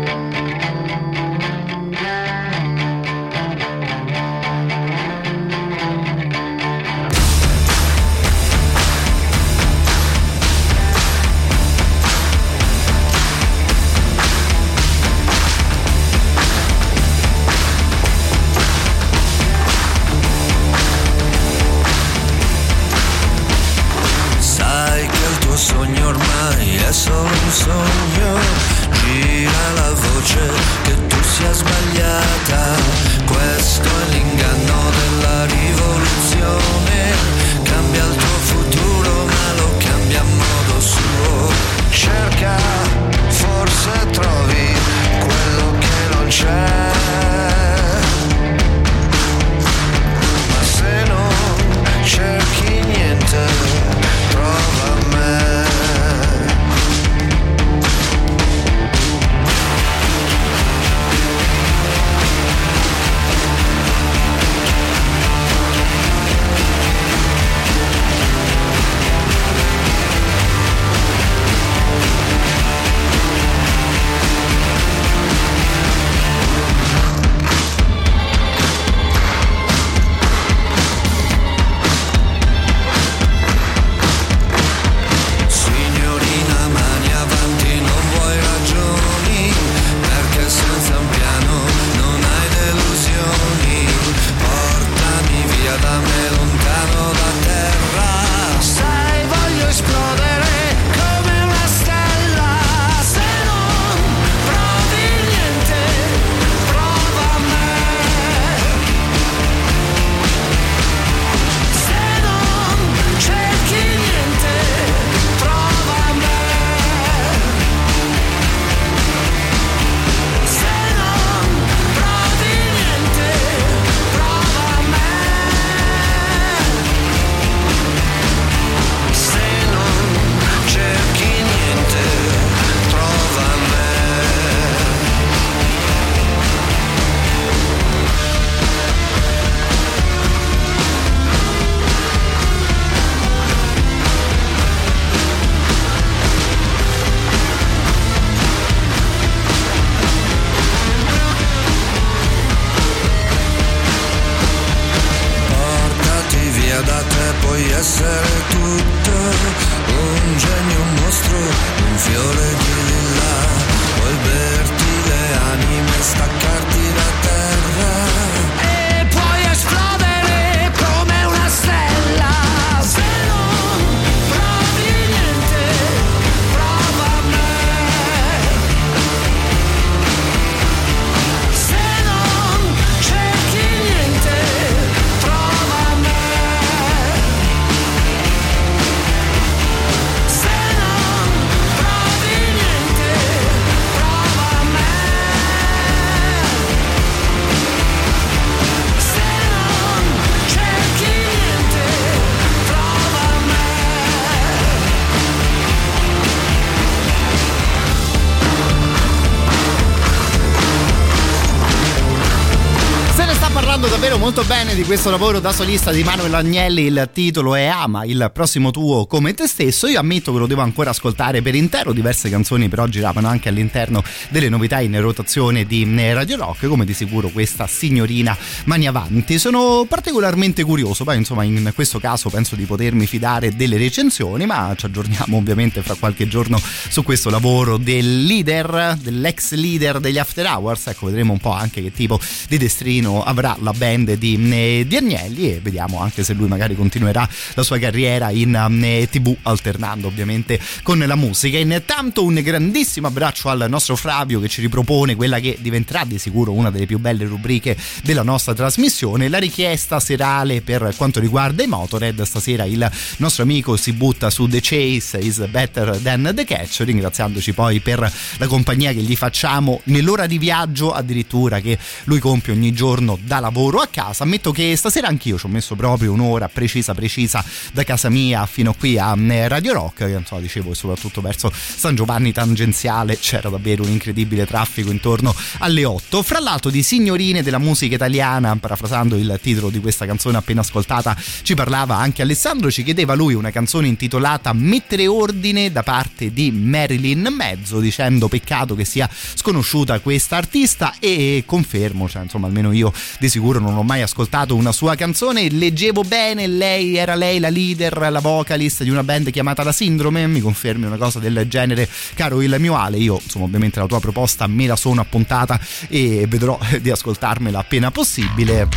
[214.26, 218.30] Molto bene di questo lavoro da solista di Manuel Agnelli, il titolo è Ama, il
[218.34, 219.88] prossimo tuo come te stesso.
[219.88, 224.04] Io ammetto che lo devo ancora ascoltare per intero, diverse canzoni però giravano anche all'interno
[224.30, 229.40] delle novità in rotazione di eh, Radio Rock, come di sicuro questa signorina Mani Avanti.
[229.40, 234.74] Sono particolarmente curioso, poi insomma in questo caso penso di potermi fidare delle recensioni, ma
[234.76, 236.60] ci aggiorniamo ovviamente fra qualche giorno
[236.90, 241.82] su questo lavoro del leader, dell'ex leader degli After Hours, ecco vedremo un po' anche
[241.82, 242.20] che tipo
[242.50, 246.76] di destrino avrà la band di, eh, di Agnelli e vediamo anche se lui magari
[246.76, 251.57] continuerà la sua carriera in eh, tv alternando ovviamente con la musica.
[251.57, 256.51] Intanto un grandissimo abbraccio al nostro Flavio che ci ripropone quella che diventerà di sicuro
[256.51, 261.68] una delle più belle rubriche della nostra trasmissione, la richiesta serale per quanto riguarda i
[261.68, 262.22] Motorhead.
[262.24, 267.53] Stasera il nostro amico si butta su The Chase is better than the catch, ringraziandoci
[267.53, 267.99] poi per
[268.38, 273.39] la compagnia che gli facciamo nell'ora di viaggio addirittura che lui compie ogni giorno da
[273.39, 274.24] lavoro a casa.
[274.24, 277.43] Ammetto che stasera anch'io ci ho messo proprio un'ora precisa precisa
[277.74, 281.51] da casa mia fino qui a eh, Radio Rock, che non so, dicevo soprattutto verso
[281.53, 286.24] San Giovanni tangenziale c'era davvero un incredibile traffico intorno alle 8.
[286.24, 291.18] Fra l'altro di signorine della musica italiana, parafrasando il titolo di questa canzone appena ascoltata,
[291.41, 296.51] ci parlava anche Alessandro, ci chiedeva lui una canzone intitolata Mettere ordine da parte di
[296.51, 302.93] Marilyn Mezzo, dicendo peccato che sia sconosciuta questa artista e confermo, cioè insomma almeno io
[303.20, 304.01] di sicuro non ho mai
[304.46, 309.04] ascoltato una sua canzone, leggevo bene, lei era lei la leader, la vocalist di una
[309.04, 313.20] band chiamata La Sindrome, mi confermi una cosa del genere, caro il mio Ale, io
[313.22, 318.68] insomma ovviamente la tua proposta me la sono appuntata e vedrò di ascoltarmela appena possibile.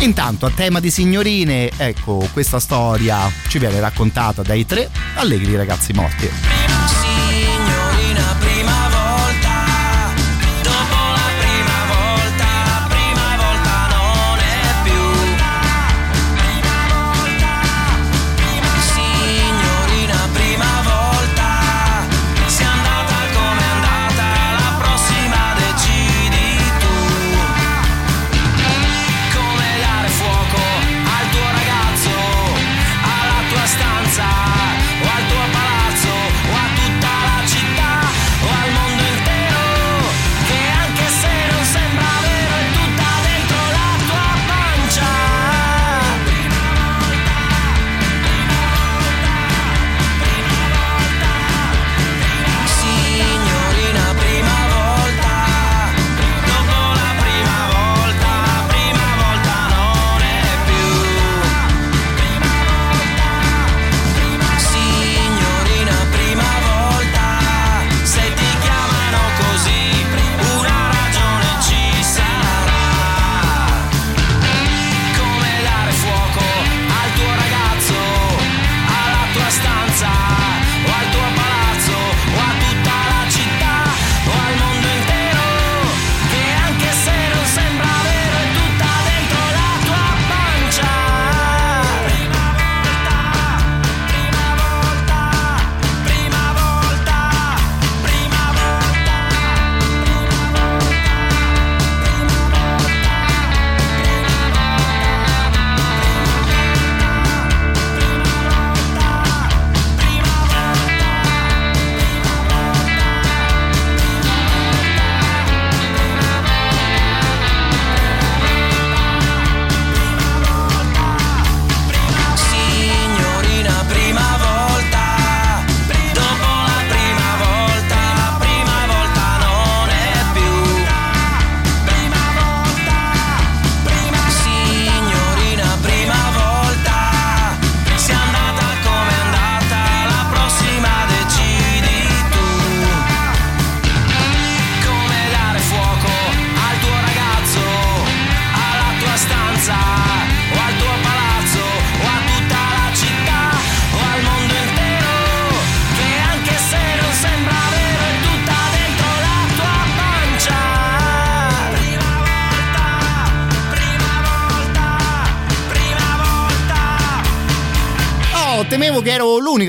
[0.00, 5.92] Intanto a tema di signorine, ecco, questa storia ci viene raccontata dai tre allegri ragazzi
[5.92, 7.59] morti.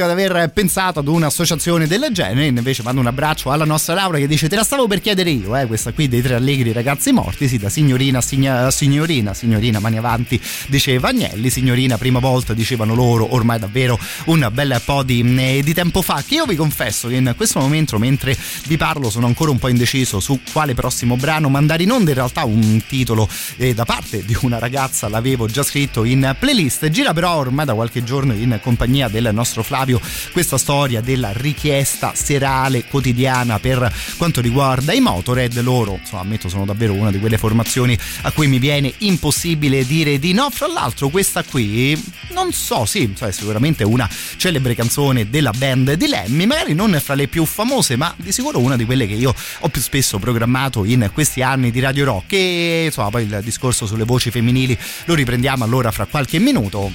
[0.02, 2.48] L'unico ad aver pensato ad un'associazione del genere.
[2.48, 5.56] Invece mando un abbraccio alla nostra Laura che dice: Te la stavo per chiedere io,
[5.56, 7.48] eh, questa qui dei tre allegri ragazzi morti.
[7.48, 11.50] Sì, da signorina signa- signorina, signorina, mani avanti, diceva Agnelli.
[11.50, 16.24] Signorina, prima volta dicevano loro, ormai davvero un bel po' di, eh, di tempo fa.
[16.26, 18.38] Che io vi confesso che in questo momento, mentre
[18.68, 22.10] vi parlo, sono ancora un po' indeciso su quale prossimo brano mandare in onda.
[22.12, 23.28] In realtà, un titolo
[23.58, 26.90] eh, da parte di una ragazza l'avevo già scritto in playlist.
[26.90, 29.91] Gira però ormai da qualche giorno in compagnia del nostro Flavio
[30.32, 35.60] questa storia della richiesta serale quotidiana per quanto riguarda i Motorhead.
[35.62, 40.20] Loro insomma ammetto sono davvero una di quelle formazioni a cui mi viene impossibile dire
[40.20, 40.50] di no.
[40.50, 42.02] Fra l'altro questa qui
[42.34, 47.14] non so sì cioè, sicuramente una celebre canzone della band di Lemmy magari non fra
[47.14, 50.86] le più famose ma di sicuro una di quelle che io ho più spesso programmato
[50.86, 52.34] in questi anni di Radio Rock.
[52.34, 56.92] E insomma poi il discorso sulle voci femminili lo riprendiamo allora fra qualche minuto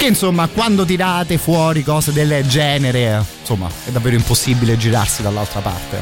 [0.00, 6.00] che insomma quando tirate fuori cose del genere insomma è davvero impossibile girarsi dall'altra parte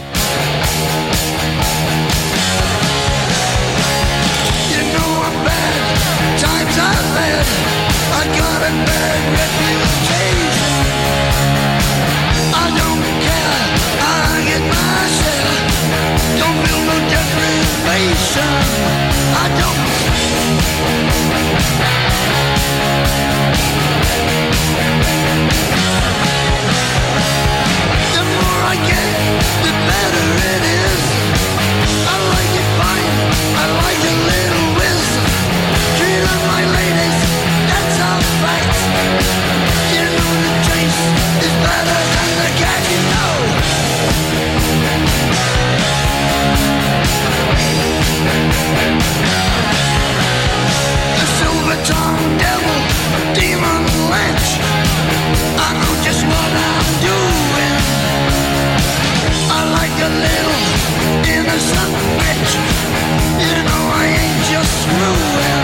[61.49, 62.53] innocent bitch.
[63.41, 65.58] You know I ain't just screwing.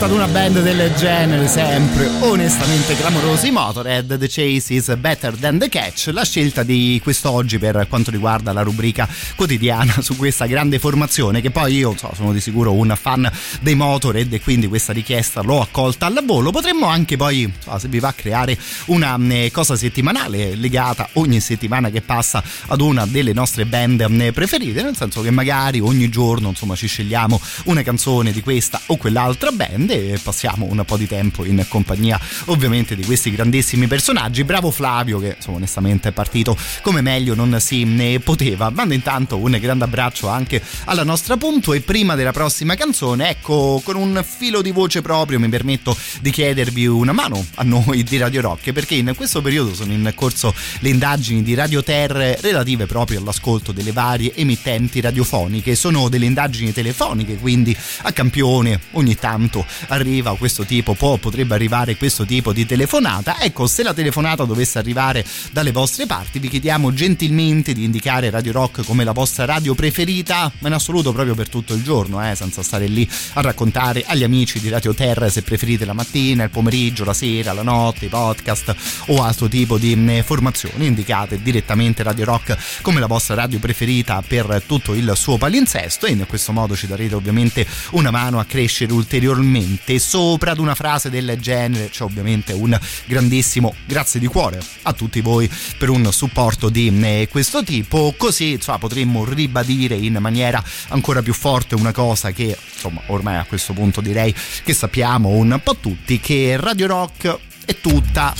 [0.00, 3.50] Fronte ad una band del genere sempre onestamente clamorosi.
[3.50, 6.08] Motorhead The Chase is better than the catch.
[6.12, 11.50] La scelta di quest'oggi per quanto riguarda la rubrica quotidiana su questa grande formazione che
[11.50, 13.30] poi io so, sono di sicuro un fan
[13.60, 16.50] dei Motorhead e quindi questa richiesta l'ho accolta al volo.
[16.50, 21.40] Potremmo anche poi so, se vi va a creare una eh, cosa settimanale legata ogni
[21.40, 26.08] settimana che passa ad una delle nostre band eh, preferite nel senso che magari ogni
[26.08, 30.96] giorno insomma ci scegliamo una canzone di questa o quell'altra band e passiamo un po'
[30.96, 34.44] di tempo in compagnia ovviamente di questi grandissimi personaggi.
[34.44, 38.70] Bravo Flavio che insomma, onestamente è partito come meglio non si ne poteva.
[38.70, 43.80] Mando intanto un grande abbraccio anche alla nostra punto e prima della prossima canzone, ecco,
[43.84, 48.16] con un filo di voce proprio mi permetto di chiedervi una mano a noi di
[48.18, 52.86] Radio Rock perché in questo periodo sono in corso le indagini di Radio Terre relative
[52.86, 55.76] proprio all'ascolto delle varie emittenti radiofoniche.
[55.76, 61.96] Sono delle indagini telefoniche, quindi a campione ogni tanto arriva questo tipo, può, potrebbe arrivare
[61.96, 63.40] questo tipo di telefonata.
[63.40, 68.52] Ecco, se la telefonata dovesse arrivare dalle vostre parti, vi chiediamo gentilmente di indicare Radio
[68.52, 72.34] Rock come la vostra radio preferita, ma in assoluto proprio per tutto il giorno, eh,
[72.34, 76.50] senza stare lì a raccontare agli amici di Radio Terra se preferite la mattina, il
[76.50, 78.74] pomeriggio, la sera, la notte, i podcast
[79.06, 80.86] o altro tipo di mm, formazioni.
[80.86, 86.12] Indicate direttamente Radio Rock come la vostra radio preferita per tutto il suo palinsesto e
[86.12, 89.98] in questo modo ci darete ovviamente una mano a crescere ulteriormente.
[89.98, 95.20] Sopra ad una frase del genere c'è ovviamente un grandissimo grazie di cuore a tutti
[95.20, 101.22] voi per un supporto di eh, questo tipo, così insomma, potremmo ribadire in maniera ancora
[101.22, 105.76] più forte una cosa che insomma ormai a questo punto direi che sappiamo un po'
[105.76, 108.34] tutti che Radio Rock è tutta,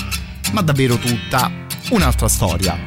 [0.53, 1.51] ma davvero tutta,
[1.91, 2.79] un'altra storia.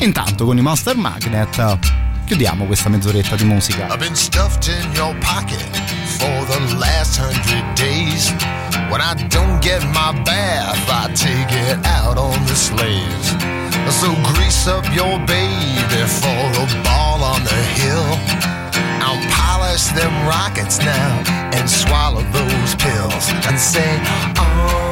[0.00, 3.86] Intanto con i Monster Magnet chiudiamo questa mezz'oretta di musica.
[3.86, 5.76] I've been stuffed in your pocket
[6.18, 8.32] for the last hundred days.
[8.90, 13.36] When I don't get my bath, I take it out on the slaves.
[14.00, 18.18] So grease up your baby for a ball on the hill.
[19.00, 24.00] I'll polish them rockets now and swallow those pills and say,
[24.38, 24.91] oh.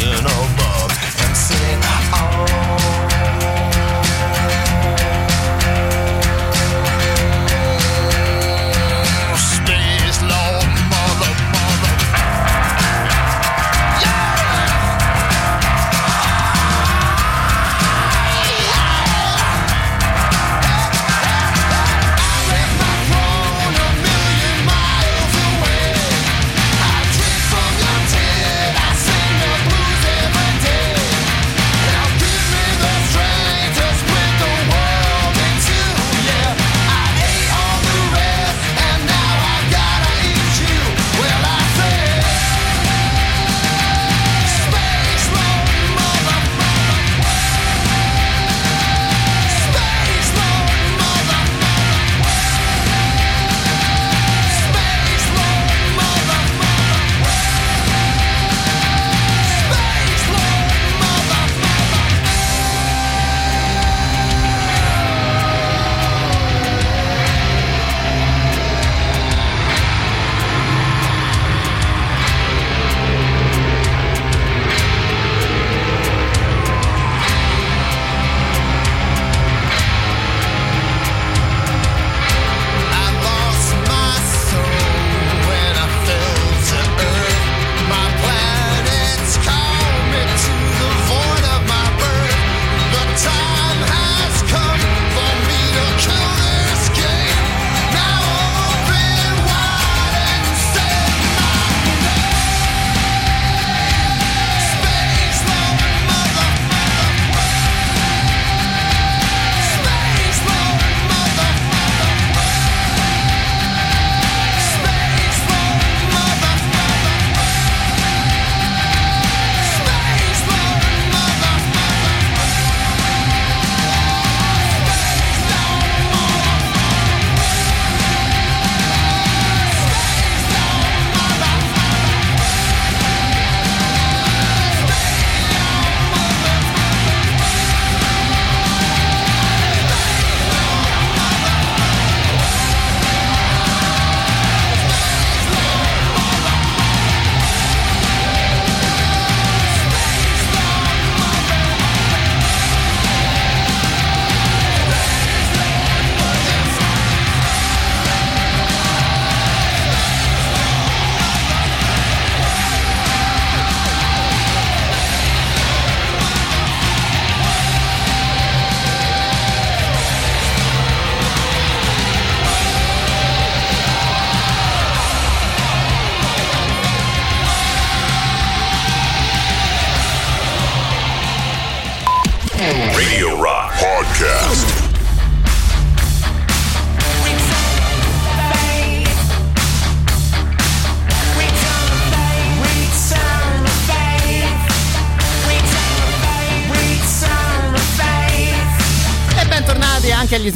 [0.00, 0.29] you know.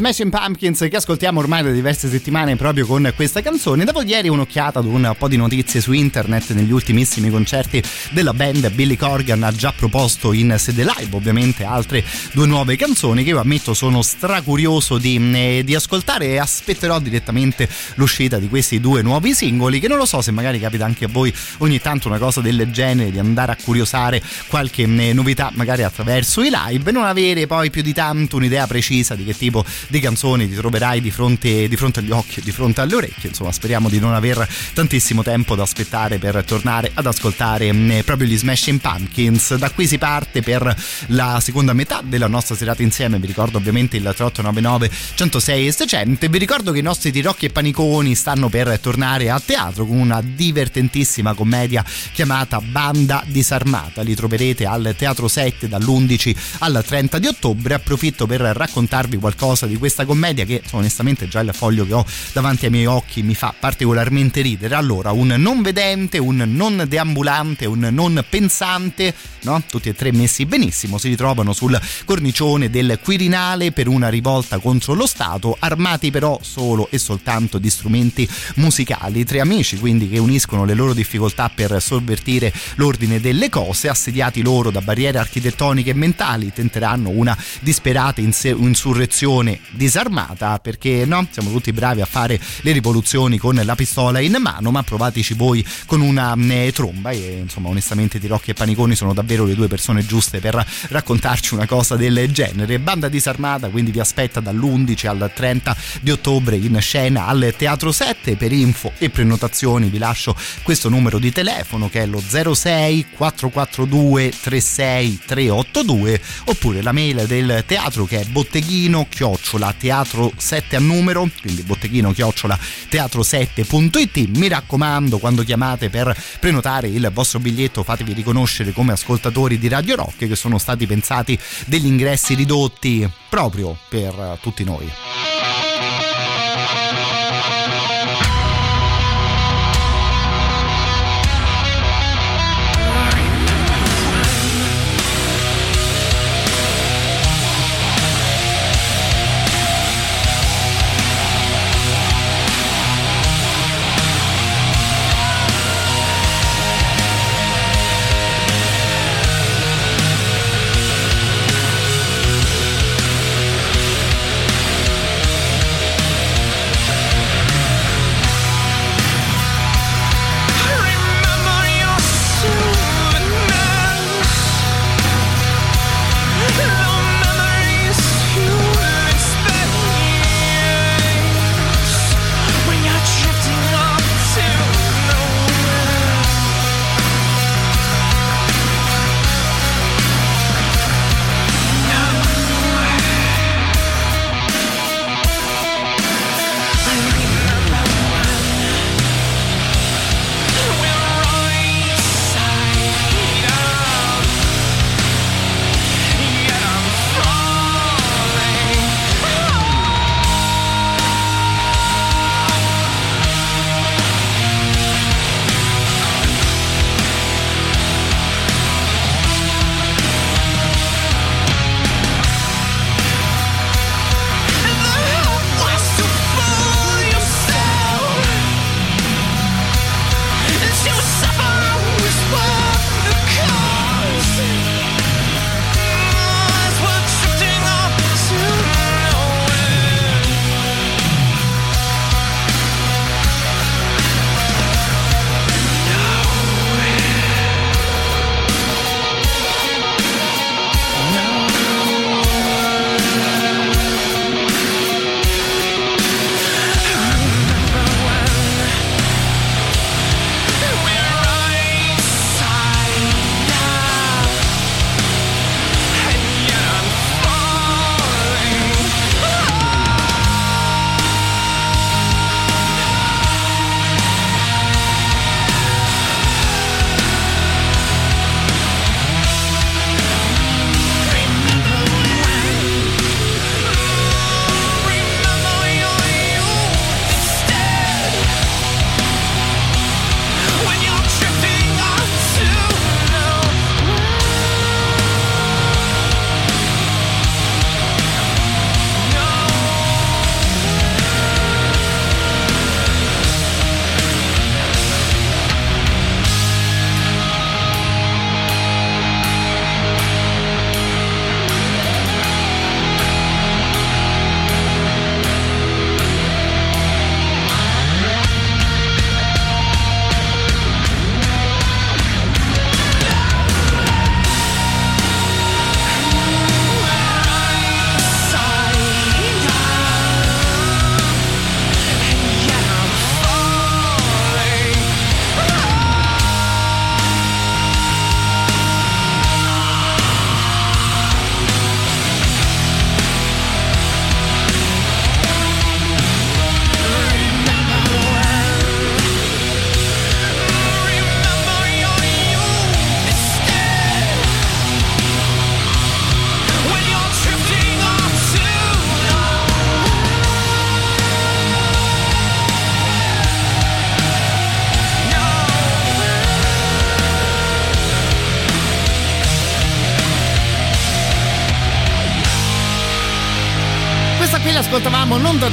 [0.04, 3.86] Smashing Pumpkins che ascoltiamo ormai da diverse settimane proprio con questa canzone.
[3.86, 8.70] Dopo ieri un'occhiata ad un po' di notizie su internet negli ultimissimi concerti della band.
[8.72, 13.40] Billy Corgan ha già proposto in sede live ovviamente altre due nuove canzoni che io
[13.40, 19.32] ammetto sono stracurioso di, eh, di ascoltare e aspetterò direttamente l'uscita di questi due nuovi
[19.32, 22.42] singoli che non lo so se magari capita anche a voi ogni tanto una cosa
[22.42, 27.04] del genere di andare a curiosare qualche eh, novità magari attraverso i live e non
[27.04, 31.10] avere poi più di tanto un'idea precisa di che tipo di canzoni ti troverai di
[31.10, 33.28] fronte, di fronte agli occhi, di fronte alle orecchie.
[33.28, 38.28] Insomma, speriamo di non aver tantissimo tempo da aspettare per tornare ad ascoltare mh, proprio
[38.28, 39.54] gli Smashing Pumpkins.
[39.56, 40.74] Da qui si parte per
[41.08, 43.18] la seconda metà della nostra serata insieme.
[43.18, 46.28] Vi ricordo ovviamente il 3899 106 e 600.
[46.28, 50.20] Vi ricordo che i nostri tirocchi e paniconi stanno per tornare a teatro con una
[50.22, 54.02] divertentissima commedia chiamata Banda disarmata.
[54.02, 57.74] Li troverete al Teatro 7 dall'11 al 30 di ottobre.
[57.74, 62.64] Approfitto per raccontarvi qualcosa di questa commedia che onestamente già il foglio che ho davanti
[62.64, 64.74] ai miei occhi mi fa particolarmente ridere.
[64.74, 69.62] Allora, un non vedente, un non deambulante, un non pensante, no?
[69.68, 74.94] Tutti e tre messi benissimo, si ritrovano sul cornicione del Quirinale per una rivolta contro
[74.94, 79.22] lo Stato, armati però solo e soltanto di strumenti musicali.
[79.26, 84.70] Tre amici quindi che uniscono le loro difficoltà per sovvertire l'ordine delle cose, assediati loro
[84.70, 92.00] da barriere architettoniche e mentali, tenteranno una disperata insurrezione disarmata perché no, siamo tutti bravi
[92.00, 96.72] a fare le rivoluzioni con la pistola in mano, ma provateci voi con una eh,
[96.72, 97.10] tromba.
[97.10, 101.66] E insomma onestamente Tirocchi e Paniconi sono davvero le due persone giuste per raccontarci una
[101.66, 102.78] cosa del genere.
[102.78, 108.36] Banda disarmata quindi vi aspetta dall'11 al 30 di ottobre in scena al Teatro 7
[108.36, 114.32] per info e prenotazioni vi lascio questo numero di telefono che è lo 06 442
[114.42, 121.28] 36 382 oppure la mail del teatro che è botteghino chiocciola teatro 7 a numero
[121.40, 122.58] quindi botteghino chiocciola
[122.90, 129.68] teatro7.it mi raccomando quando chiamate per prenotare il vostro biglietto fatevi riconoscere come ascoltatori di
[129.68, 134.90] Radio Rock che sono stati pensati degli ingressi ridotti proprio per tutti noi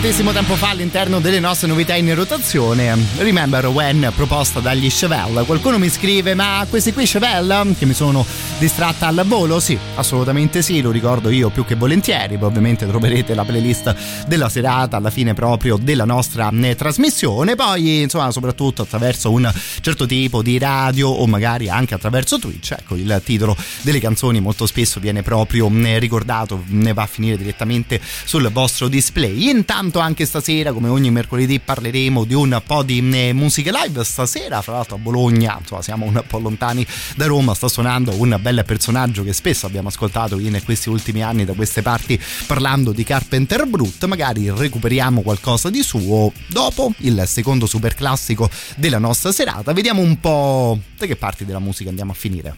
[0.02, 2.98] tantissimo tempo fa all'interno delle nostre novità in rotazione.
[3.18, 5.44] Remember When proposta dagli Chevelle.
[5.44, 8.26] Qualcuno mi scrive: Ma questi qui Chevelle che mi sono
[8.58, 9.60] distratta al volo?
[9.60, 12.36] Sì, assolutamente sì, lo ricordo io più che volentieri.
[12.42, 17.54] Ovviamente troverete la playlist della serata alla fine proprio della nostra eh, trasmissione.
[17.54, 22.72] Poi, insomma, soprattutto attraverso un certo tipo di radio o magari anche attraverso Twitch.
[22.72, 27.38] Ecco, il titolo delle canzoni molto spesso viene proprio eh, ricordato, ne va a finire
[27.38, 29.48] direttamente sul vostro display.
[29.48, 34.04] Intanto anche stasera, come ogni mercoledì, parleremo di un po' di eh, musica live.
[34.04, 36.86] Stasera, fra l'altro a Bologna, insomma, siamo un po' lontani
[37.16, 41.46] da Roma, sta suonando un bel personaggio che spesso abbiamo ascoltato in questi ultimi anni
[41.46, 44.06] da queste parti parlando di Carpenter Brut.
[44.06, 49.74] Magari recuperiamo qualcosa di suo dopo il secondo super classico della nostra serata.
[49.74, 52.58] Vediamo un po' da che parti della musica andiamo a finire.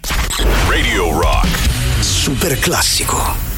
[0.67, 1.47] Radio Rock.
[1.99, 3.52] Super classico.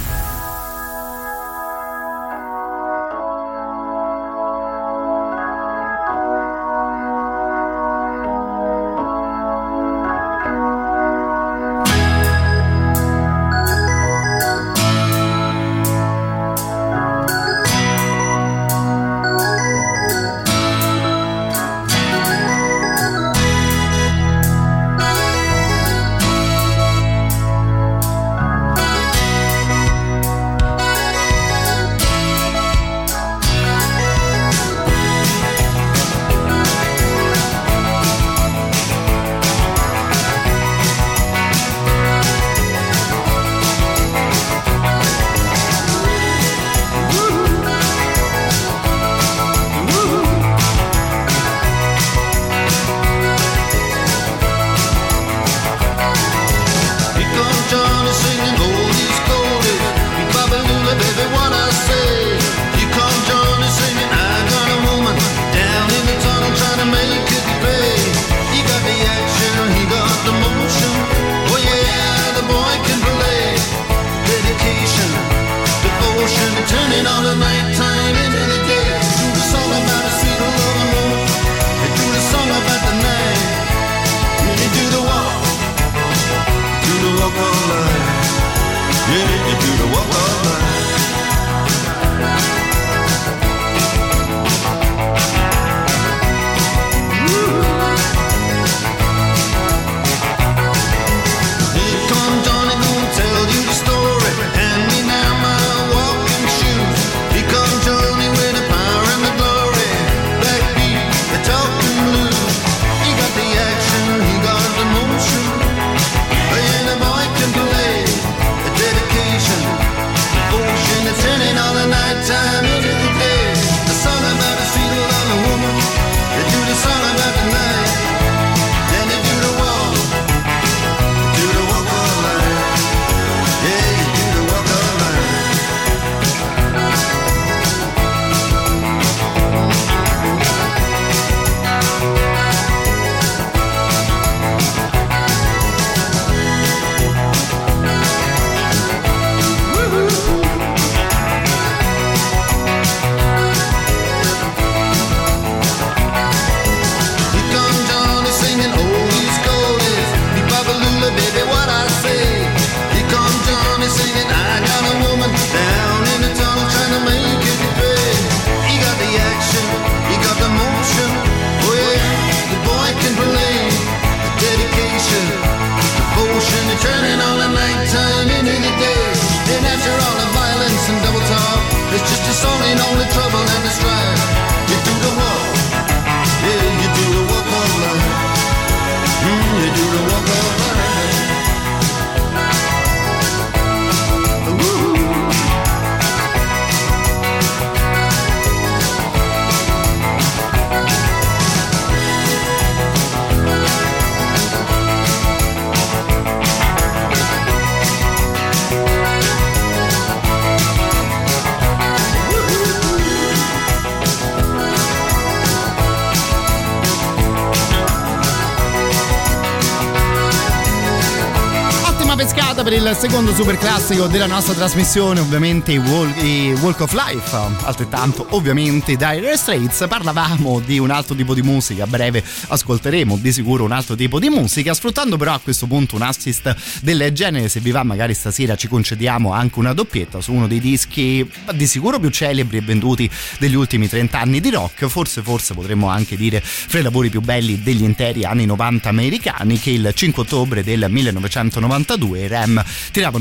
[223.35, 227.35] Super classico della nostra trasmissione, ovviamente Walk, Walk of Life,
[227.65, 229.85] altrettanto ovviamente Dire Straits.
[229.89, 234.19] Parlavamo di un altro tipo di musica, a breve ascolteremo di sicuro un altro tipo
[234.19, 238.13] di musica, sfruttando però a questo punto un assist del genere, se vi va magari
[238.13, 242.61] stasera ci concediamo anche una doppietta su uno dei dischi di sicuro più celebri e
[242.61, 247.09] venduti degli ultimi 30 anni di rock, forse forse potremmo anche dire fra i lavori
[247.09, 252.63] più belli degli interi anni 90 americani che il 5 ottobre del 1992 i Ram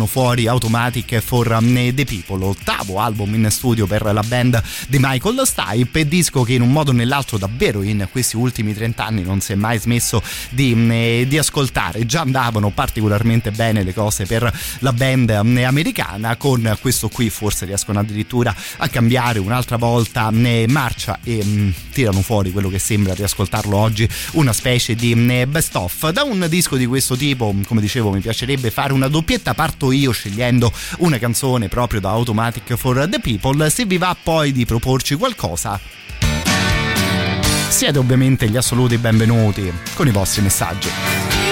[0.05, 1.47] tiravano fuori Automatic for
[1.95, 6.63] the People, l'ottavo album in studio per la band di Michael Stipe, disco che in
[6.63, 10.23] un modo o nell'altro davvero in questi ultimi 30 anni non si è mai smesso
[10.51, 17.09] di, di ascoltare, già andavano particolarmente bene le cose per la band americana, con questo
[17.09, 22.79] qui forse riescono addirittura a cambiare un'altra volta marcia e mh, tirano fuori quello che
[22.79, 26.11] sembra riascoltarlo oggi una specie di mh, best of.
[26.11, 30.13] Da un disco di questo tipo come dicevo mi piacerebbe fare una doppietta parto io
[30.13, 33.71] scegliendo una canzone proprio da Automatic for the People.
[33.71, 35.81] Se vi va poi di proporci qualcosa
[37.75, 41.44] siete ovviamente gli assoluti benvenuti con i vostri messaggi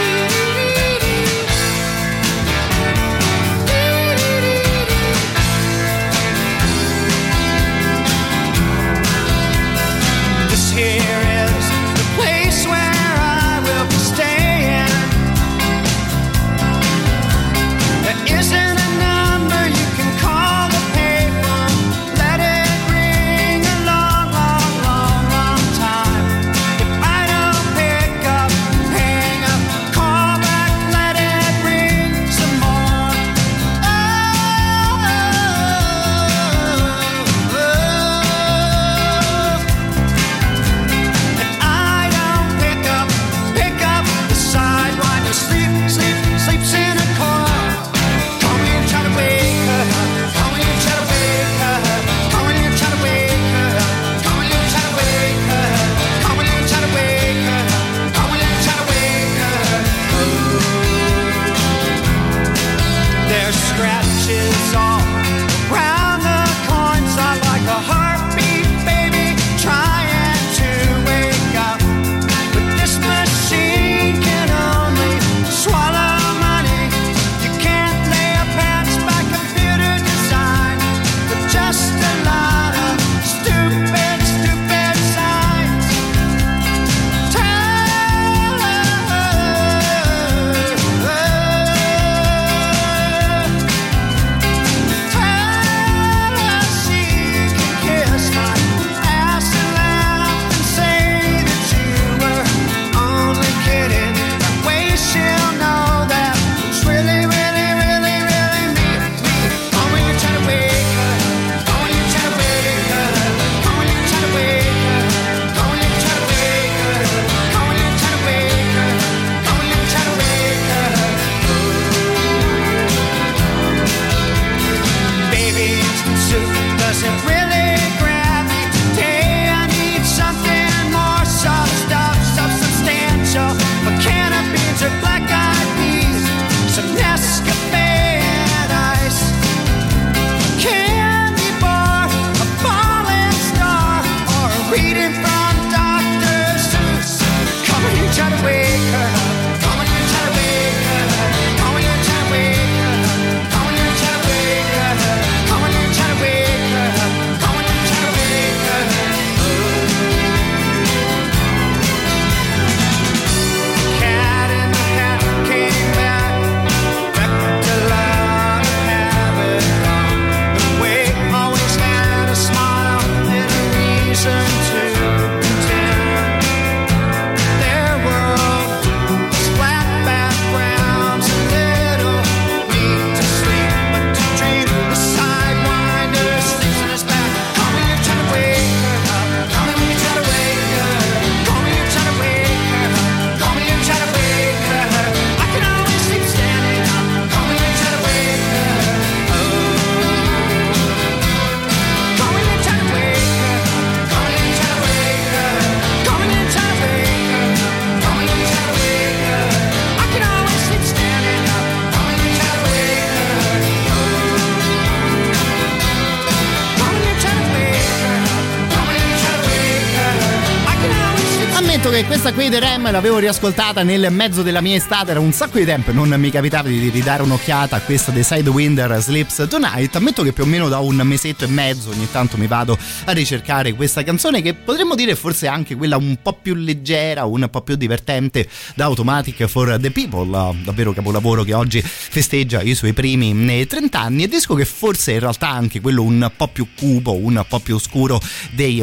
[222.06, 225.64] questa qui dei Rem l'avevo riascoltata nel mezzo della mia estate, era un sacco di
[225.64, 229.94] tempo, non mi capitava di ridare un'occhiata a questa dei Sidewinder Sleeps Tonight.
[229.96, 233.12] Ammetto che più o meno da un mesetto e mezzo ogni tanto mi vado a
[233.12, 237.62] ricercare questa canzone che potremmo dire forse anche quella un po' più leggera, un po'
[237.62, 243.66] più divertente da Automatic for the People, davvero capolavoro che oggi festeggia i suoi primi
[243.66, 247.44] 30 anni e disco che forse in realtà anche quello un po' più cupo, un
[247.46, 248.20] po' più oscuro
[248.50, 248.82] dei,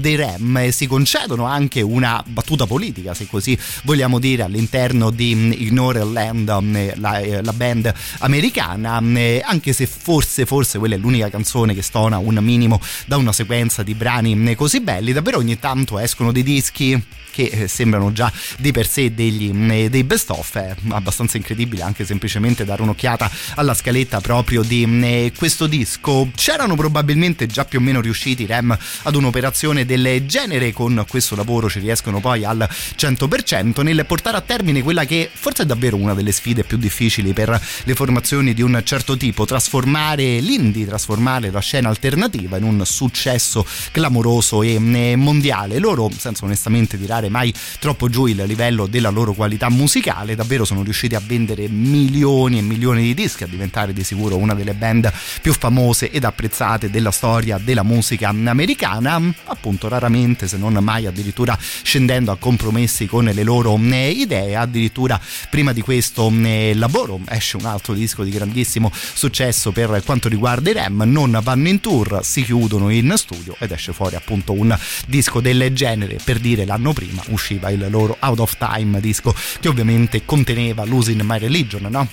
[0.00, 0.70] dei Rem.
[0.70, 7.42] Si concedono anche una battuta politica, se così vogliamo dire, all'interno di Ignore Land, la,
[7.42, 9.02] la band americana,
[9.42, 13.82] anche se forse, forse quella è l'unica canzone che stona un minimo da una sequenza
[13.82, 17.02] di brani così belli, davvero ogni tanto escono dei dischi
[17.36, 19.52] che eh, sembrano già di per sé degli,
[19.90, 25.66] dei best of è abbastanza incredibile anche semplicemente dare un'occhiata alla scaletta proprio di questo
[25.66, 26.30] disco.
[26.34, 31.68] C'erano probabilmente già più o meno riusciti Rem ad un'operazione del genere con questo lavoro
[31.68, 36.14] ci riescono poi al 100% nel portare a termine quella che forse è davvero una
[36.14, 41.60] delle sfide più difficili per le formazioni di un certo tipo trasformare l'indie trasformare la
[41.60, 44.78] scena alternativa in un successo clamoroso e
[45.16, 45.78] mondiale.
[45.78, 50.82] Loro senza onestamente tirare mai troppo giù il livello della loro qualità musicale, davvero sono
[50.82, 55.12] riusciti a vendere milioni e milioni di dischi, a diventare di sicuro una delle band
[55.40, 61.56] più famose ed apprezzate della storia della musica americana, appunto raramente se non mai addirittura
[61.60, 65.20] scendendo a compromessi con le loro idee, addirittura
[65.50, 66.32] prima di questo
[66.74, 71.68] lavoro esce un altro disco di grandissimo successo per quanto riguarda i Rem, non vanno
[71.68, 74.76] in tour, si chiudono in studio ed esce fuori appunto un
[75.06, 76.18] disco del genere.
[76.22, 81.22] Per dire l'anno prima usciva il loro Out of Time disco che ovviamente conteneva Losing
[81.22, 82.08] My Religion, no?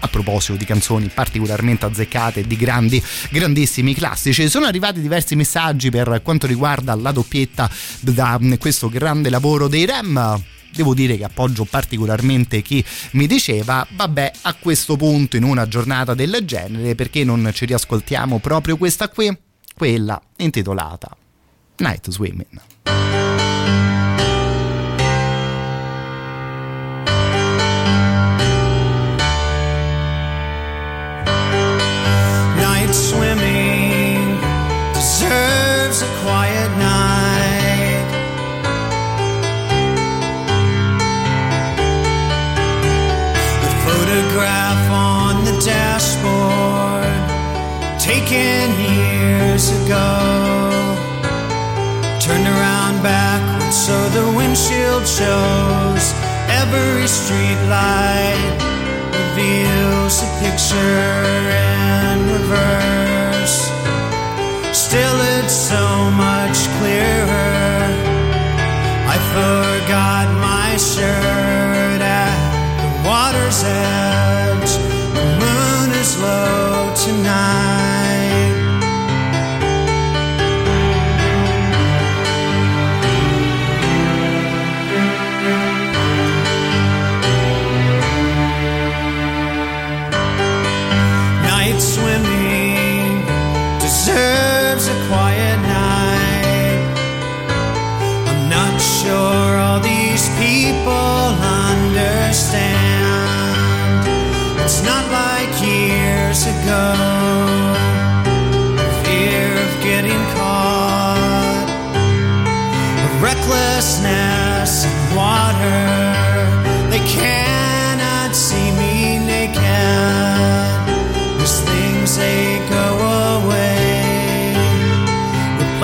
[0.00, 4.48] A proposito di canzoni particolarmente azzeccate e di grandi, grandissimi classici.
[4.48, 10.42] Sono arrivati diversi messaggi per quanto riguarda la doppietta da questo grande lavoro dei Rem
[10.74, 16.14] devo dire che appoggio particolarmente chi mi diceva vabbè a questo punto in una giornata
[16.14, 19.36] del genere perché non ci riascoltiamo proprio questa qui
[19.72, 21.16] quella intitolata
[21.76, 23.23] Night swimming
[48.34, 50.10] taken years ago,
[52.20, 56.04] turned around backwards so the windshield shows
[56.60, 58.54] every street light
[59.18, 61.10] reveals a picture
[62.02, 63.56] in reverse.
[64.72, 65.84] Still, it's so
[66.26, 67.86] much clearer.
[69.14, 72.38] I forgot my shirt at
[72.82, 74.72] the water's edge.
[75.18, 77.63] The moon is low tonight.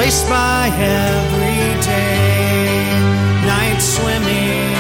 [0.00, 1.90] Replaced by everyday
[3.44, 4.72] night swimming.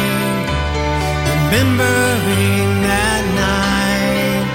[1.52, 4.46] Remembering that night,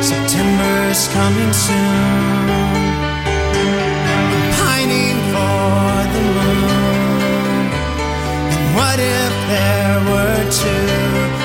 [0.00, 2.48] September's coming soon.
[4.08, 5.84] I'm pining for
[6.14, 7.68] the moon.
[8.54, 10.96] And what if there were two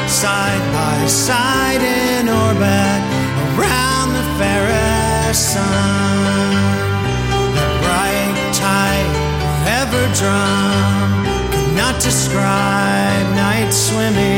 [0.08, 3.02] side by side in orbit
[3.60, 5.99] around the fairest sun?
[10.20, 14.29] Drum, could not describe night swimming.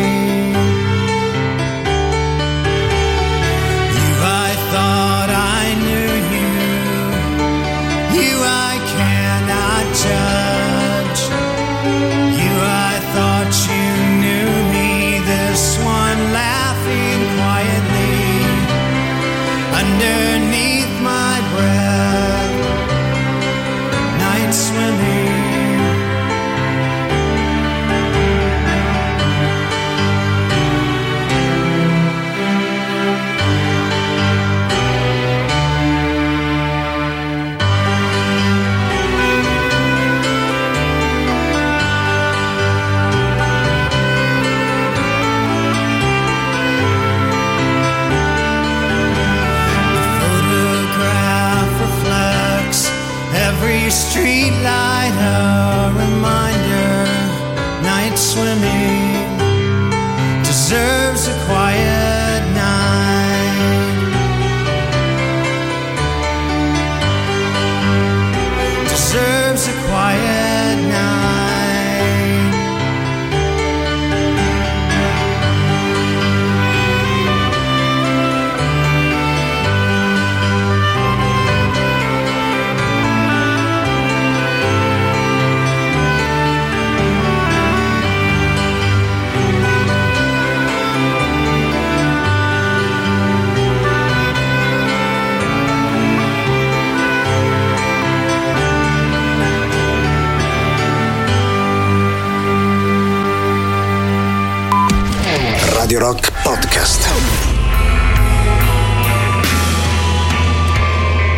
[106.44, 107.08] Podcast.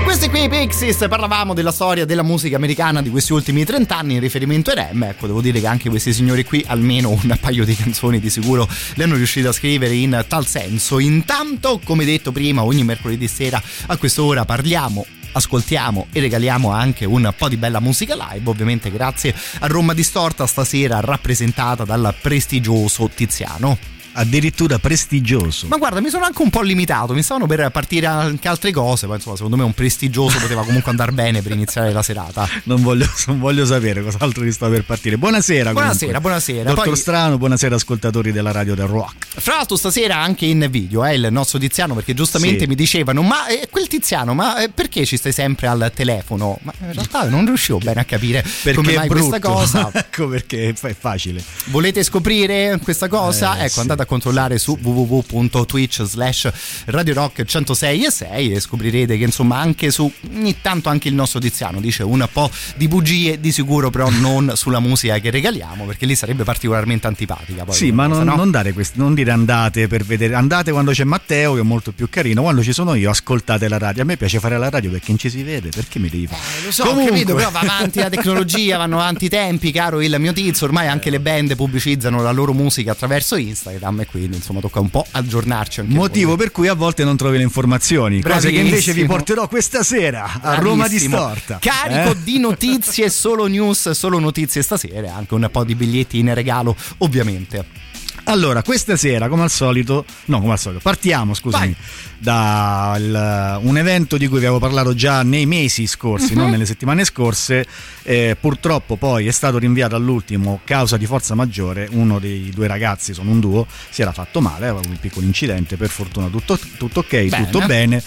[0.04, 4.14] Questi qui i Pixies, parlavamo della storia della musica americana di questi ultimi 30 anni
[4.16, 5.04] in riferimento ai Rem.
[5.04, 8.68] Ecco, devo dire che anche questi signori qui almeno un paio di canzoni di sicuro
[8.96, 11.00] le hanno riuscito a scrivere in tal senso.
[11.00, 17.34] Intanto, come detto prima, ogni mercoledì sera a quest'ora parliamo ascoltiamo e regaliamo anche un
[17.36, 23.94] po' di bella musica live, ovviamente grazie a Roma Distorta stasera rappresentata dal prestigioso Tiziano.
[24.16, 25.66] Addirittura prestigioso.
[25.68, 29.08] Ma guarda, mi sono anche un po' limitato, mi stavano per partire anche altre cose,
[29.08, 32.48] ma insomma, secondo me un prestigioso poteva comunque andare bene per iniziare la serata.
[32.66, 35.18] Non voglio, non voglio sapere cos'altro ti sta per partire.
[35.18, 35.72] Buonasera.
[35.72, 36.20] Buonasera, comunque.
[36.22, 36.64] buonasera.
[36.70, 39.26] Dottor Poi- Strano, buonasera ascoltatori della radio del rock.
[39.40, 42.68] Fra l'altro stasera anche in video eh, il nostro Tiziano perché giustamente Sì.
[42.68, 46.60] mi dicevano ma eh, quel Tiziano ma eh, perché ci stai sempre al telefono?
[46.62, 49.30] Ma in realtà non riuscivo bene a capire Perché come mai brutto.
[49.30, 49.90] questa cosa.
[49.98, 51.44] ecco perché è facile.
[51.66, 53.58] Volete scoprire questa cosa?
[53.58, 53.80] Eh, ecco, sì.
[53.80, 56.52] andate a controllare su www.twitch slash
[56.86, 61.14] Radio Rock 106 e 6 e scoprirete che insomma anche su ogni tanto anche il
[61.16, 65.86] nostro Tiziano dice un po' di bugie di sicuro però non sulla musica che regaliamo
[65.86, 67.64] perché lì sarebbe particolarmente antipatica.
[67.66, 68.36] Poi Sì, ma cosa, non, no?
[68.36, 70.36] non dare questi- non dire andate per vedere.
[70.36, 72.42] Andate quando c'è Matteo, che è molto più carino.
[72.42, 74.04] Quando ci sono io, ascoltate la radio.
[74.04, 75.70] A me piace fare la radio perché non ci si vede.
[75.70, 76.42] Perché mi devi fare?
[76.66, 80.16] Lo so, ho capito, però va avanti la tecnologia, vanno avanti i tempi, caro il
[80.20, 80.66] mio tizio.
[80.66, 84.90] Ormai anche le band pubblicizzano la loro musica attraverso Instagram e quindi insomma tocca un
[84.90, 88.22] po' aggiornarci anche Motivo per cui a volte non trovi le informazioni.
[88.22, 89.08] Cose che invece vi Bravissimo.
[89.08, 91.16] porterò questa sera a Roma Bravissimo.
[91.18, 91.60] Distorta.
[91.60, 92.24] Carico Eh?
[92.24, 96.76] di notizie, solo news, solo notizie stasera e anche un po' di biglietti in regalo,
[97.00, 97.92] ovviamente.
[98.26, 101.76] Allora, questa sera, come al solito, no, come al solito, partiamo, scusami,
[102.18, 106.40] da il- un evento di cui vi avevo parlato già nei mesi scorsi, Mhm.
[106.40, 107.66] non nelle settimane scorse.
[108.02, 111.88] Eh, purtroppo poi è stato rinviato all'ultimo causa di forza maggiore.
[111.92, 115.76] Uno dei due ragazzi, sono un duo, si era fatto male, aveva un piccolo incidente,
[115.76, 117.50] per fortuna tutto, tutto ok, Bene.
[117.50, 118.02] tutto bene.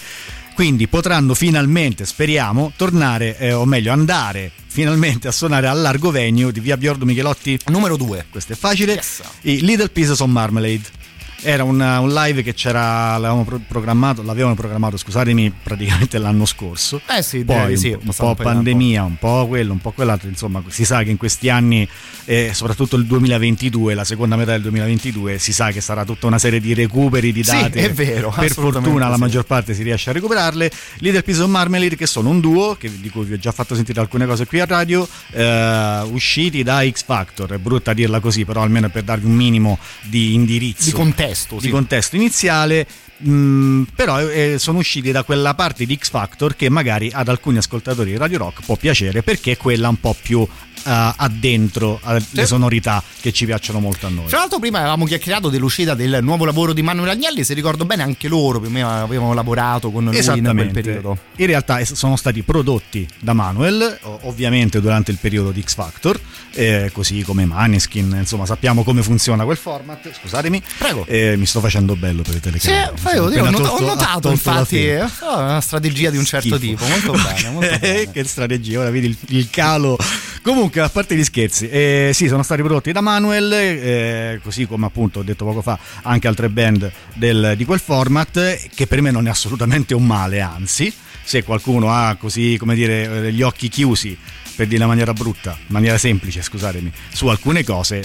[0.57, 6.51] Quindi potranno finalmente, speriamo, tornare, eh, o meglio, andare finalmente a suonare al largo venue
[6.51, 7.59] di via Biordo Michelotti.
[7.67, 8.25] Numero 2.
[8.31, 8.99] Questo è facile.
[9.41, 10.96] I Little Pieces of Marmalade.
[11.41, 16.99] Era un, un live che c'era, l'avevamo pro- programmato, l'avevano programmato, scusatemi, praticamente l'anno scorso.
[17.15, 19.91] Eh sì, Poi di sì, un, po', un un pandemia, un po' quello, un po'
[19.91, 21.87] quell'altro, insomma, si sa che in questi anni,
[22.25, 26.39] eh, soprattutto il 2022, la seconda metà del 2022, si sa che sarà tutta una
[26.39, 27.81] serie di recuperi di Sì, date.
[27.85, 29.19] è vero, Per fortuna la sì.
[29.21, 30.71] maggior parte si riesce a recuperarle.
[30.99, 33.75] Little Pieces of Marmalade, che sono un duo, che- di cui vi ho già fatto
[33.75, 37.53] sentire alcune cose qui a radio, eh, usciti da X Factor.
[37.53, 40.85] È brutta dirla così, però almeno per darvi un minimo di indirizzo.
[40.85, 41.25] Di contesto,
[41.55, 41.69] Di sì.
[41.69, 42.87] contesto iniziale.
[43.27, 47.57] mm, però eh, sono usciti da quella parte di X Factor che magari ad alcuni
[47.57, 50.47] ascoltatori di Radio Rock può piacere perché è quella un po' più
[50.85, 52.45] eh, addentro alle Sì.
[52.45, 54.27] sonorità che ci piacciono molto a noi.
[54.27, 58.03] Tra l'altro prima avevamo chiacchierato dell'uscita del nuovo lavoro di Manuel Agnelli, se ricordo bene
[58.03, 61.17] anche loro più o meno avevano lavorato con lui in quel periodo.
[61.37, 66.19] In realtà sono stati prodotti da Manuel, ovviamente durante il periodo di X Factor,
[66.53, 70.09] eh, così come Maneskin, insomma sappiamo come funziona quel format.
[70.19, 71.05] Scusatemi, Prego.
[71.07, 72.91] Eh, mi sto facendo bello per le Sì, telecamere.
[72.97, 76.83] fai- Sono io ho, not- ho notato infatti eh, una strategia di un certo Schifo.
[76.83, 78.11] tipo, molto bene, molto bene.
[78.11, 79.97] Che strategia, ora vedi il, il calo.
[80.41, 84.85] Comunque, a parte gli scherzi, eh, sì, sono stati prodotti da Manuel, eh, così come
[84.85, 89.11] appunto ho detto poco fa, anche altre band del- di quel format, che per me
[89.11, 90.93] non è assolutamente un male, anzi,
[91.23, 94.17] se qualcuno ha così, come dire, eh, gli occhi chiusi,
[94.55, 98.03] per dire in maniera brutta, in maniera semplice, scusatemi, su alcune cose,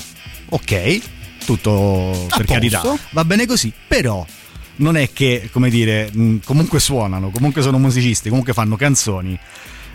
[0.51, 1.01] ok,
[1.45, 2.53] tutto per posto.
[2.53, 4.25] carità, va bene così, però
[4.77, 6.11] non è che, come dire,
[6.45, 9.39] comunque suonano, comunque sono musicisti, comunque fanno canzoni.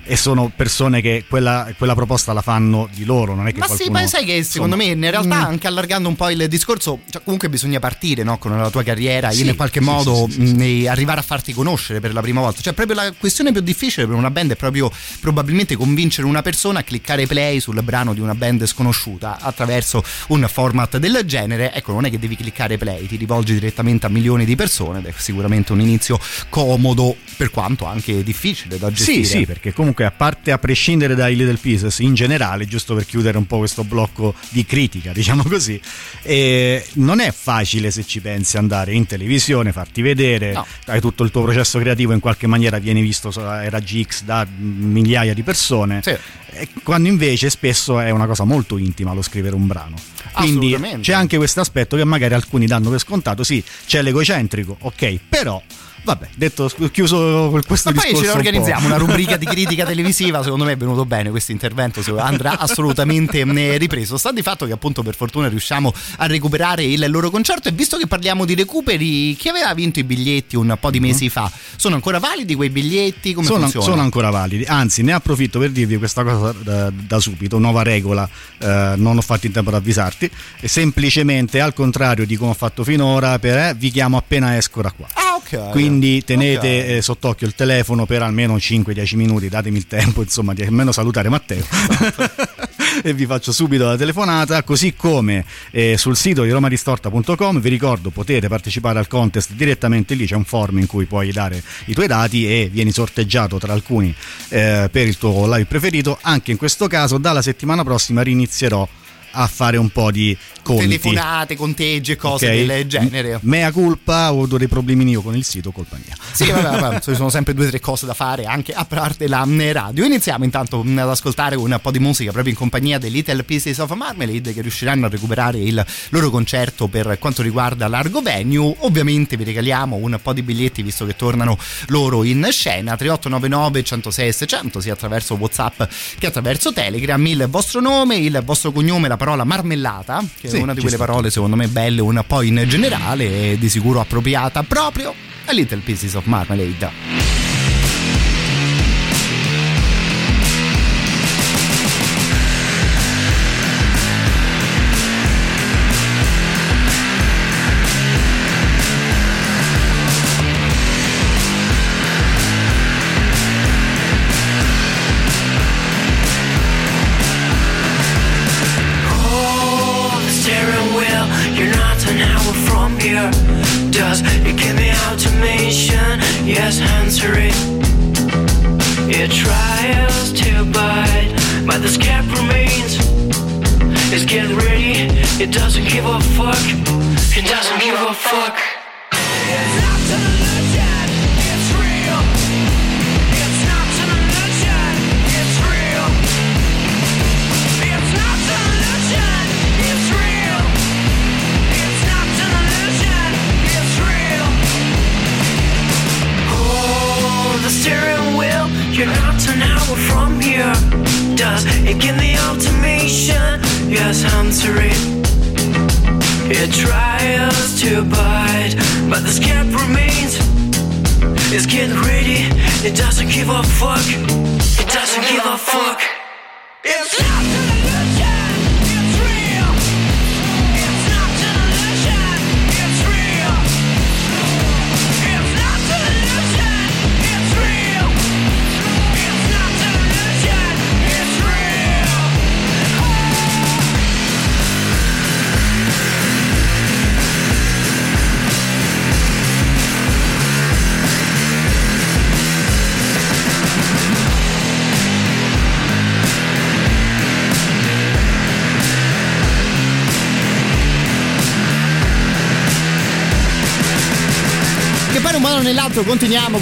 [0.07, 3.67] E sono persone che quella, quella proposta la fanno di loro, non è che Ma
[3.67, 3.99] sì, qualcuno...
[3.99, 5.51] ma sai che secondo insomma, me in realtà mm.
[5.51, 9.31] anche allargando un po' il discorso, cioè, comunque bisogna partire no, con la tua carriera
[9.31, 10.53] Sì, in qualche sì, modo sì, sì, sì.
[10.53, 12.61] mh, e arrivare a farti conoscere per la prima volta.
[12.61, 16.79] Cioè proprio la questione più difficile per una band è proprio probabilmente convincere una persona
[16.79, 21.73] a cliccare play sul brano di una band sconosciuta attraverso un format del genere.
[21.73, 25.05] Ecco, non è che devi cliccare play, ti rivolgi direttamente a milioni di persone ed
[25.05, 26.19] è sicuramente un inizio
[26.49, 29.23] comodo per quanto anche difficile da gestire.
[29.23, 33.05] Sì, sì, perché comunque a parte a prescindere dai Little Pieces in generale, giusto per
[33.05, 35.79] chiudere un po' questo blocco di critica, diciamo così,
[36.23, 40.65] eh, non è facile se ci pensi andare in televisione, farti vedere, No.
[40.85, 44.45] hai tutto il tuo processo creativo in qualche maniera viene visto ai raggi X da
[44.57, 46.01] migliaia di persone.
[46.49, 49.95] E Quando invece spesso è una cosa molto intima lo scrivere un brano.
[50.33, 53.43] Quindi c'è anche questo aspetto che magari alcuni danno per scontato.
[53.43, 55.61] Sì, c'è l'egocentrico, ok, però
[56.07, 58.15] vabbè, detto chiuso questo Ma poi discorso.
[58.15, 60.41] ce ne un organizziamo una rubrica di critica televisiva.
[60.41, 62.01] Secondo me è venuto bene questo intervento.
[62.17, 63.43] Andrà assolutamente
[63.77, 64.17] ripreso.
[64.17, 67.67] Sta di fatto che, appunto, per fortuna riusciamo a recuperare il loro concerto.
[67.67, 71.29] E visto che parliamo di recuperi, chi aveva vinto i biglietti un po' di mesi
[71.29, 73.33] fa, sono ancora validi quei biglietti?
[73.33, 73.85] Come sono, funziona?
[73.85, 78.27] sono ancora validi, anzi ne approfitto per dirvi questa cosa da, da subito, nuova regola,
[78.59, 80.29] eh, non ho fatto in tempo ad avvisarti,
[80.63, 84.91] semplicemente al contrario di come ho fatto finora, per, eh, vi chiamo appena esco da
[84.91, 85.07] qua.
[85.13, 85.71] Ah, ok.
[85.71, 86.89] Quindi tenete Ok.
[86.89, 91.29] eh, sott'occhio il telefono per almeno 5-10 minuti, datemi il tempo insomma di almeno salutare
[91.29, 91.63] Matteo
[93.03, 98.09] e vi faccio subito la telefonata, così come eh, sul sito di romaristorta.com vi ricordo
[98.09, 102.07] potete partecipare al contest direttamente lì, c'è un form in cui puoi dare i tuoi
[102.07, 104.13] dati e vieni sorteggiato tra alcuni
[104.49, 108.87] eh, per il tuo live preferito, anche in questo caso dalla settimana prossima rinizierò
[109.31, 110.87] a fare un po' di conti.
[110.87, 112.65] Telefonate, conteggi e cose Ok?
[112.65, 113.39] del genere.
[113.43, 116.15] Mea culpa, ho avuto dei problemini io con il sito, colpa mia.
[116.33, 119.27] Sì, vabbè, vabbè, ci sono sempre due o tre cose da fare anche a parte
[119.27, 120.05] la mm, radio.
[120.05, 123.77] Iniziamo intanto mm, ad ascoltare un po' di musica proprio in compagnia dei Little Pieces
[123.79, 128.75] of Marmalade che riusciranno a recuperare il loro concerto per quanto riguarda Largo Venue.
[128.79, 134.33] Ovviamente vi regaliamo un po' di biglietti visto che tornano loro in scena 3899 106
[134.33, 135.83] 600 sia attraverso Whatsapp
[136.19, 137.25] che attraverso Telegram.
[137.25, 140.95] Il vostro nome, il vostro cognome, la parola marmellata, che Sì, è una di quelle
[140.95, 145.13] sta parole secondo me belle un po' in generale e di sicuro appropriata proprio
[145.45, 147.46] a Little Pieces of Marmalade.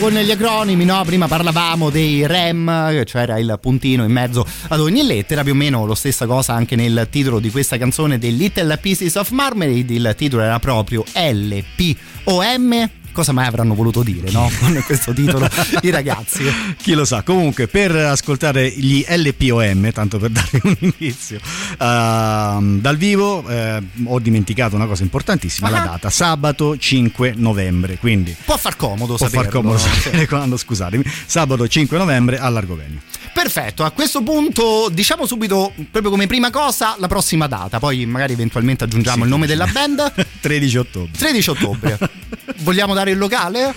[0.06, 1.02] Con gli acronimi, no?
[1.03, 5.56] Prima parlavamo dei REM, cioè era il puntino in mezzo ad ogni lettera, più o
[5.56, 9.91] meno la stessa cosa anche nel titolo di questa canzone dei Little Pieces of Marmalade,
[9.91, 14.52] il titolo era proprio LPOM cosa mai avranno voluto dire, no?
[14.60, 15.48] Con questo titolo
[15.82, 16.44] i ragazzi.
[16.78, 21.40] Chi lo sa, comunque per ascoltare gli LPOM, tanto per dare un inizio,
[21.80, 25.86] ehm, dal vivo eh, ho dimenticato una cosa importantissima, la Ah.
[25.86, 29.80] data, sabato 5 novembre, quindi Può far comodo può far comodo no?
[29.80, 33.00] sapere quando, scusatemi, sabato 5 novembre all'Argovegno.
[33.34, 38.34] Perfetto, a questo punto diciamo subito, proprio come prima cosa, la prossima data, poi magari
[38.34, 40.14] eventualmente aggiungiamo il nome della band.
[40.42, 41.12] 13 ottobre.
[41.18, 42.00] 13 ottobre.
[42.60, 43.73] Vogliamo dare il locale?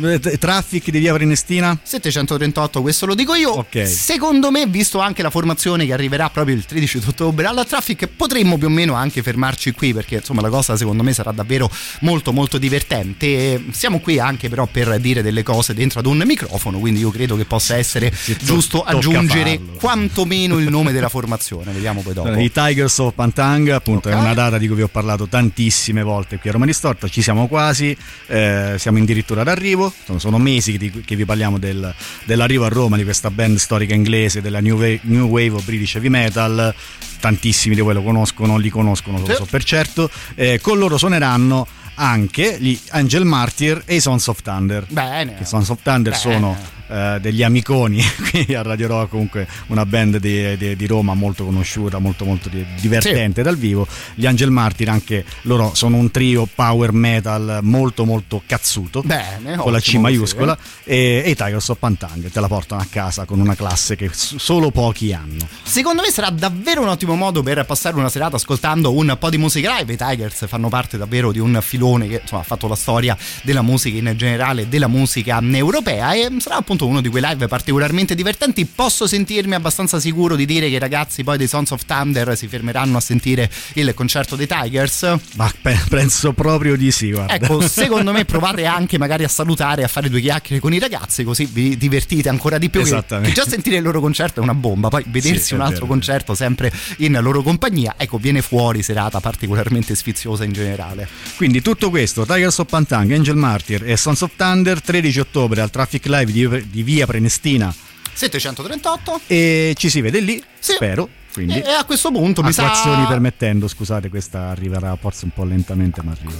[0.00, 1.78] Eh, Traffic di via Prenestina?
[1.82, 3.50] 738, questo lo dico io.
[3.50, 3.86] Ok.
[3.86, 8.06] Secondo me, visto anche la formazione che arriverà proprio il 13 di ottobre alla Traffic,
[8.06, 11.70] potremmo più o meno anche fermarci qui perché insomma la cosa secondo me sarà davvero
[12.00, 13.26] molto molto divertente.
[13.26, 17.10] E Siamo qui anche però per dire delle cose dentro ad un microfono, quindi io
[17.10, 21.72] credo che possa essere giusto tocca aggiungere quantomeno il nome della formazione.
[21.72, 22.38] Vediamo poi dopo.
[22.38, 26.38] I Tigers of Pantang, appunto, è una data di cui vi ho parlato tantissime volte
[26.38, 27.08] qui a Roma Distorta.
[27.08, 27.96] Ci siamo quasi,
[28.26, 29.81] eh, siamo addirittura d'arrivo.
[30.04, 31.94] Sono, sono mesi che, vi parliamo del-
[32.24, 35.94] dell'arrivo a Roma di questa band storica inglese della New Wave, New Wave of British
[35.94, 36.74] Heavy Metal.
[37.20, 40.10] Tantissimi di voi lo conoscono, li conoscono, lo so per certo.
[40.34, 44.86] Eh, con loro suoneranno anche gli Angel Martyr e i Sons of Thunder.
[44.88, 45.36] Bene.
[45.36, 46.34] Che Sons of Thunder Bene.
[46.34, 46.56] sono
[46.92, 51.44] eh, degli amiconi qui a Radio Rock, comunque una band di, di- di Roma molto
[51.44, 53.86] conosciuta, molto molto di- divertente dal vivo.
[54.14, 59.72] Gli Angel Martyr anche loro sono un trio power metal molto molto cazzuto, Bene, con
[59.72, 63.40] la C maiuscola, e, e i Tigers of Pantang te la portano a casa con
[63.40, 65.48] una classe che solo pochi hanno.
[65.62, 69.38] Secondo me sarà davvero un ottimo modo per passare una serata ascoltando un po' di
[69.38, 69.92] musica live.
[69.92, 73.62] I Tigers fanno parte davvero di un filone che insomma, ha fatto la storia della
[73.62, 78.64] musica in generale, della musica europea e sarà appunto uno di quei live particolarmente divertenti.
[78.66, 82.48] Posso sentirmi abbastanza sicuro di dire che i ragazzi poi dei Sons of Thunder si
[82.48, 85.16] fermeranno a sentire il concerto dei Tigers?
[85.36, 87.34] Ma pe- penso proprio di sì, guarda.
[87.34, 91.24] Ecco, secondo me provate anche magari a salutare, a fare due chiacchiere con i ragazzi,
[91.24, 92.80] così vi divertite ancora di più.
[92.80, 93.32] Che, Esattamente.
[93.32, 95.86] che già sentire il loro concerto è una bomba, poi vedersi Sì, un altro vero,
[95.86, 101.08] concerto sempre in loro compagnia, ecco, viene fuori serata particolarmente sfiziosa in generale.
[101.36, 105.70] Quindi tutto questo, Tigers of Pantang, Angel Martyr e Sons of Thunder, 13 ottobre al
[105.70, 107.72] Traffic Live di, di via Prenestina.
[108.14, 111.08] 738 e ci si vede lì, spero.
[111.32, 112.70] Quindi, e a questo punto mi sa
[113.08, 116.32] permettendo, scusate, questa arriverà forse un po' lentamente, ma arriva.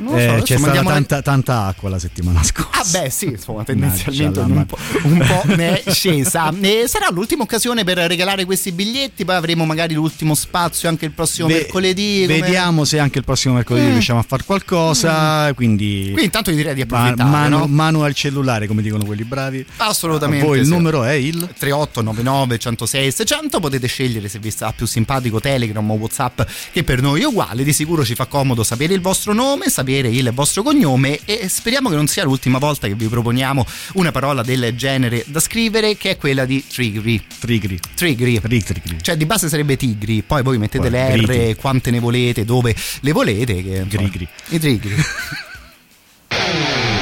[0.00, 2.66] non lo so, Eh, c'è stata tanta, tanta acqua la settimana scorsa.
[2.98, 6.52] Ah beh sì, insomma tendenzialmente un po', un po' ne è scesa.
[6.60, 11.10] E sarà l'ultima occasione per regalare questi biglietti, poi avremo magari l'ultimo spazio anche il
[11.10, 12.24] prossimo Ve- mercoledì.
[12.26, 13.92] come- Vediamo se anche il prossimo mercoledì Mm.
[13.92, 15.52] riusciamo a fare qualcosa.
[15.54, 17.66] Quindi, Quindi intanto io direi di ma- approfittare, mano, no?
[17.66, 19.64] mano al cellulare, come dicono quelli bravi.
[19.78, 20.44] Assolutamente.
[20.44, 20.70] Poi il sì.
[20.70, 25.94] numero è il 3899 106 600 potete scegliere se vi sta più simpatico Telegram o
[25.94, 26.40] Whatsapp
[26.72, 30.08] che per noi è uguale di sicuro ci fa comodo sapere il vostro nome sapere
[30.08, 33.64] il vostro cognome e speriamo che non sia l'ultima volta che vi proponiamo
[33.94, 37.22] una parola del genere da scrivere che è quella di trigri.
[37.38, 37.80] Trigri.
[37.94, 38.98] trigri.
[39.00, 41.54] Cioè di base sarebbe tigri poi voi mettete Poi, le R grigri.
[41.56, 44.10] quante ne volete dove le volete che, insomma,
[44.48, 44.96] i trigri.
[46.30, 46.38] Who
[46.92, 46.97] do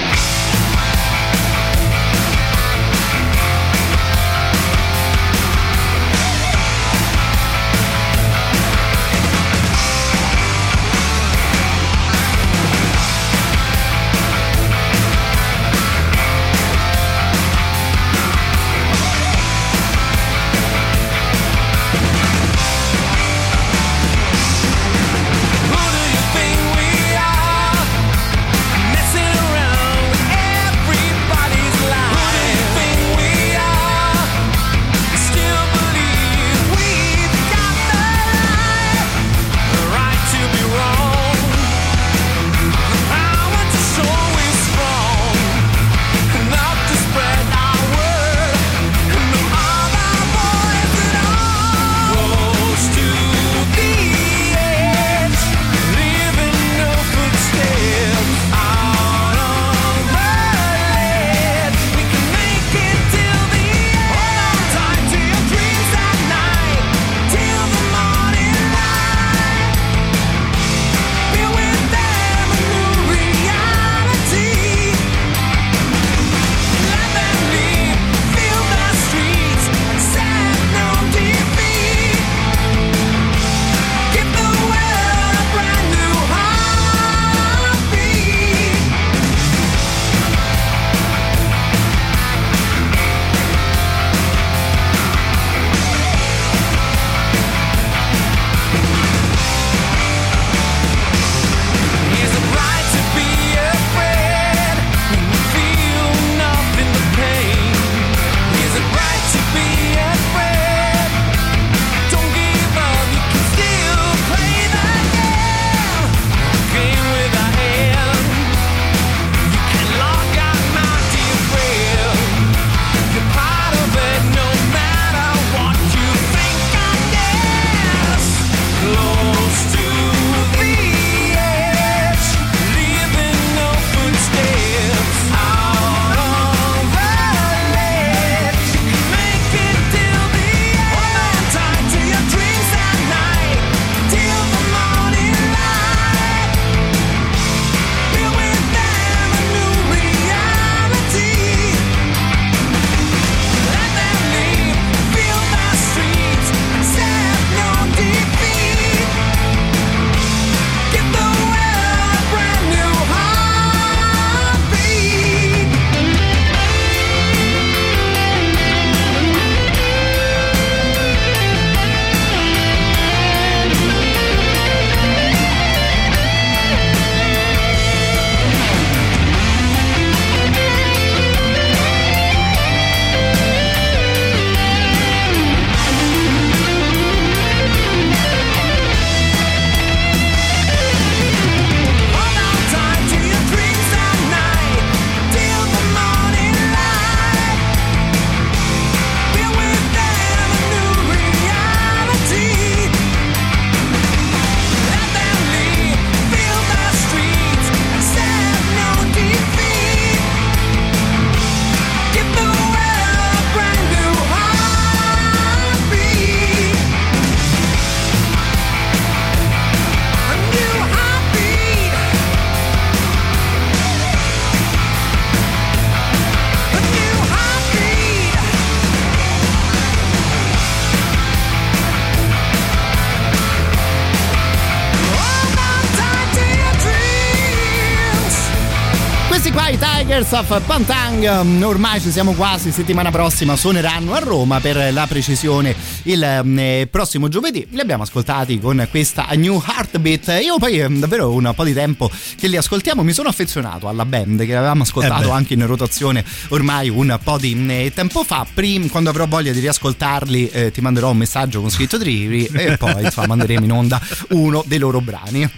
[240.28, 245.74] Tigers of Pantang, ormai ci siamo quasi, settimana prossima suoneranno a Roma per la precisione
[246.02, 247.64] il mm, eh, prossimo giovedì.
[247.70, 250.40] Li abbiamo ascoltati con questa New Heartbeat.
[250.42, 254.04] Io poi eh, davvero un po' di tempo che li ascoltiamo mi sono affezionato alla
[254.04, 258.44] band che avevamo ascoltato Eh anche in rotazione ormai un po' di mm, tempo fa.
[258.52, 262.76] Prim- quando avrò voglia di riascoltarli eh, ti manderò un messaggio con scritto Triri e
[262.78, 264.00] poi insomma manderemo in onda
[264.30, 265.48] uno dei loro brani.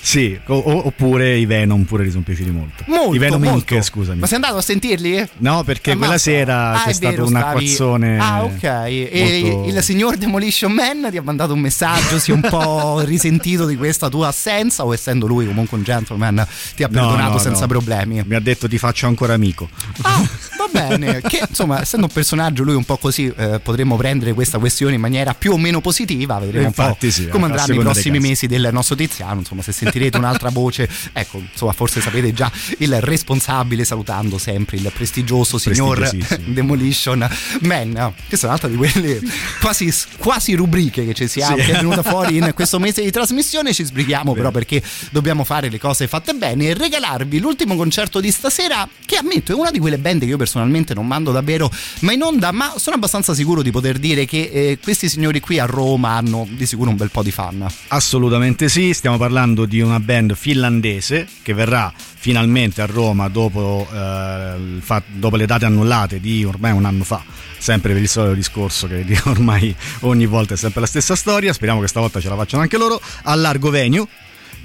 [0.00, 2.82] Sì, o- oppure i Venom pure li sono piaciuti molto.
[2.86, 3.74] Molto, I Venom molto.
[3.74, 4.20] Inc, scusami.
[4.20, 5.28] Ma sei andato a sentirli?
[5.38, 6.06] No, perché Ammazza.
[6.06, 8.18] quella sera Ah, c'è stato vero, un acquazzone.
[8.18, 8.62] Ah, ok.
[8.62, 13.00] E molto- il signor Demolition Man ti ha mandato un messaggio, si è un po'
[13.04, 17.32] risentito di questa tua assenza o essendo lui comunque un gentleman ti ha No, perdonato
[17.32, 17.66] no, senza no.
[17.66, 18.22] problemi?
[18.26, 19.68] Mi ha detto ti faccio ancora amico.
[20.58, 24.58] Va bene, che insomma, essendo un personaggio lui un po' così, eh, potremmo prendere questa
[24.58, 27.78] questione in maniera più o meno positiva, vedremo un po' Infatti sì, come andranno i
[27.78, 32.50] prossimi mesi del nostro Tiziano, insomma, se sentirete un'altra voce, ecco, insomma, forse sapete già
[32.78, 36.10] il responsabile salutando sempre il prestigioso signor.
[36.46, 37.28] Demolition
[37.60, 39.20] Man, che è un'altra di quelle
[39.60, 41.64] quasi, quasi rubriche che ci siamo, Sì.
[41.64, 45.68] che è venuta fuori in questo mese di trasmissione, ci sbrighiamo però perché dobbiamo fare
[45.68, 49.78] le cose fatte bene e regalarvi l'ultimo concerto di stasera che ammetto è una di
[49.78, 51.70] quelle band che io personalmente non mando davvero
[52.00, 55.58] mai in onda ma sono abbastanza sicuro di poter dire che eh, questi signori qui
[55.58, 57.66] a Roma hanno di sicuro un bel po' di fan.
[57.88, 64.80] Assolutamente sì, stiamo parlando di una band finlandese che verrà finalmente a Roma dopo, eh,
[65.12, 67.22] dopo le date annullate di ormai un anno fa,
[67.58, 71.80] sempre per il solito discorso che ormai ogni volta è sempre la stessa storia, speriamo
[71.80, 74.06] che stavolta ce la facciano anche loro, al Largo Venue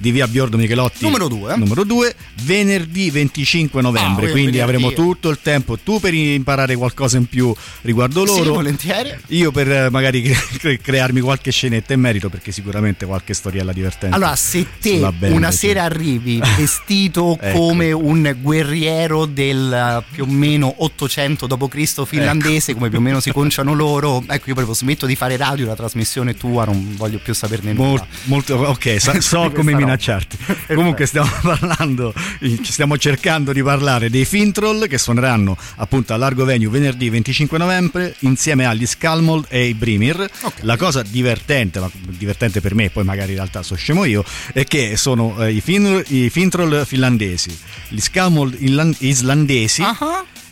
[0.03, 1.55] di via Biordo Michelotti Numero due.
[1.55, 2.13] numero 2
[2.43, 4.59] venerdì 25 novembre Ah, quindi venerdì.
[4.59, 9.13] avremo tutto il tempo tu per imparare qualcosa in più riguardo Sì, loro volentieri.
[9.27, 10.21] io per eh, magari
[10.59, 15.33] cre- crearmi qualche scenetta in merito perché sicuramente qualche storiella divertente Allora, se te band,
[15.33, 15.57] una sì.
[15.67, 17.57] sera arrivi vestito Ecco.
[17.57, 22.05] come un guerriero del più o meno 800 d.C.
[22.05, 22.79] finlandese, Ecco.
[22.79, 25.75] come più o meno si conciano loro, ecco io proprio smetto di fare radio, la
[25.75, 27.87] trasmissione tua non voglio più saperne nulla.
[27.89, 29.83] Mol- molto, ok, so questa come roba.
[29.93, 30.37] Minacciarti.
[30.73, 36.45] Comunque stiamo parlando, ci stiamo cercando di parlare dei Fintroll che suoneranno appunto a Largo
[36.45, 40.29] Venue venerdì 25 novembre insieme agli Scalmold e i Brimir.
[40.61, 44.63] La cosa divertente, ma divertente per me, poi magari in realtà so scemo io, è
[44.65, 47.57] che sono eh, i, fin- i Fintroll finlandesi,
[47.89, 48.57] gli Scalmold
[48.99, 49.83] islandesi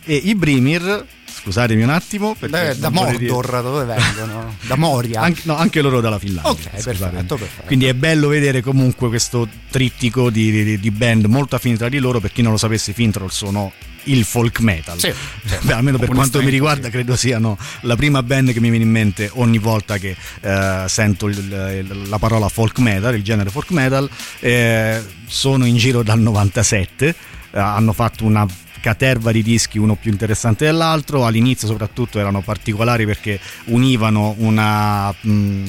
[0.04, 1.06] e i Brimir.
[1.42, 2.36] Scusatemi un attimo.
[2.38, 4.54] da non vorrei dire- Mordor dove vengono?
[4.62, 5.20] Da Moria.
[5.22, 6.50] anche, no, anche loro dalla Finlandia.
[6.52, 7.66] Ok, perfetto, perfetto.
[7.66, 11.98] Quindi è bello vedere comunque questo trittico di, di- di band molto affini tra di
[11.98, 12.20] loro.
[12.20, 13.72] Per chi non lo sapesse, i Fintroll sono
[14.04, 14.98] il folk metal.
[15.00, 15.12] Sì,
[15.44, 15.56] sì.
[15.62, 18.90] Beh, almeno per quanto mi riguarda, credo siano la prima band che mi viene in
[18.90, 23.70] mente ogni volta che eh, sento il- il- la parola folk metal, il genere folk
[23.70, 24.08] metal.
[24.38, 28.46] Eh, sono in giro dal 97, eh, hanno fatto una
[28.82, 35.64] caterva di dischi uno più interessante dell'altro all'inizio soprattutto erano particolari perché univano una mm,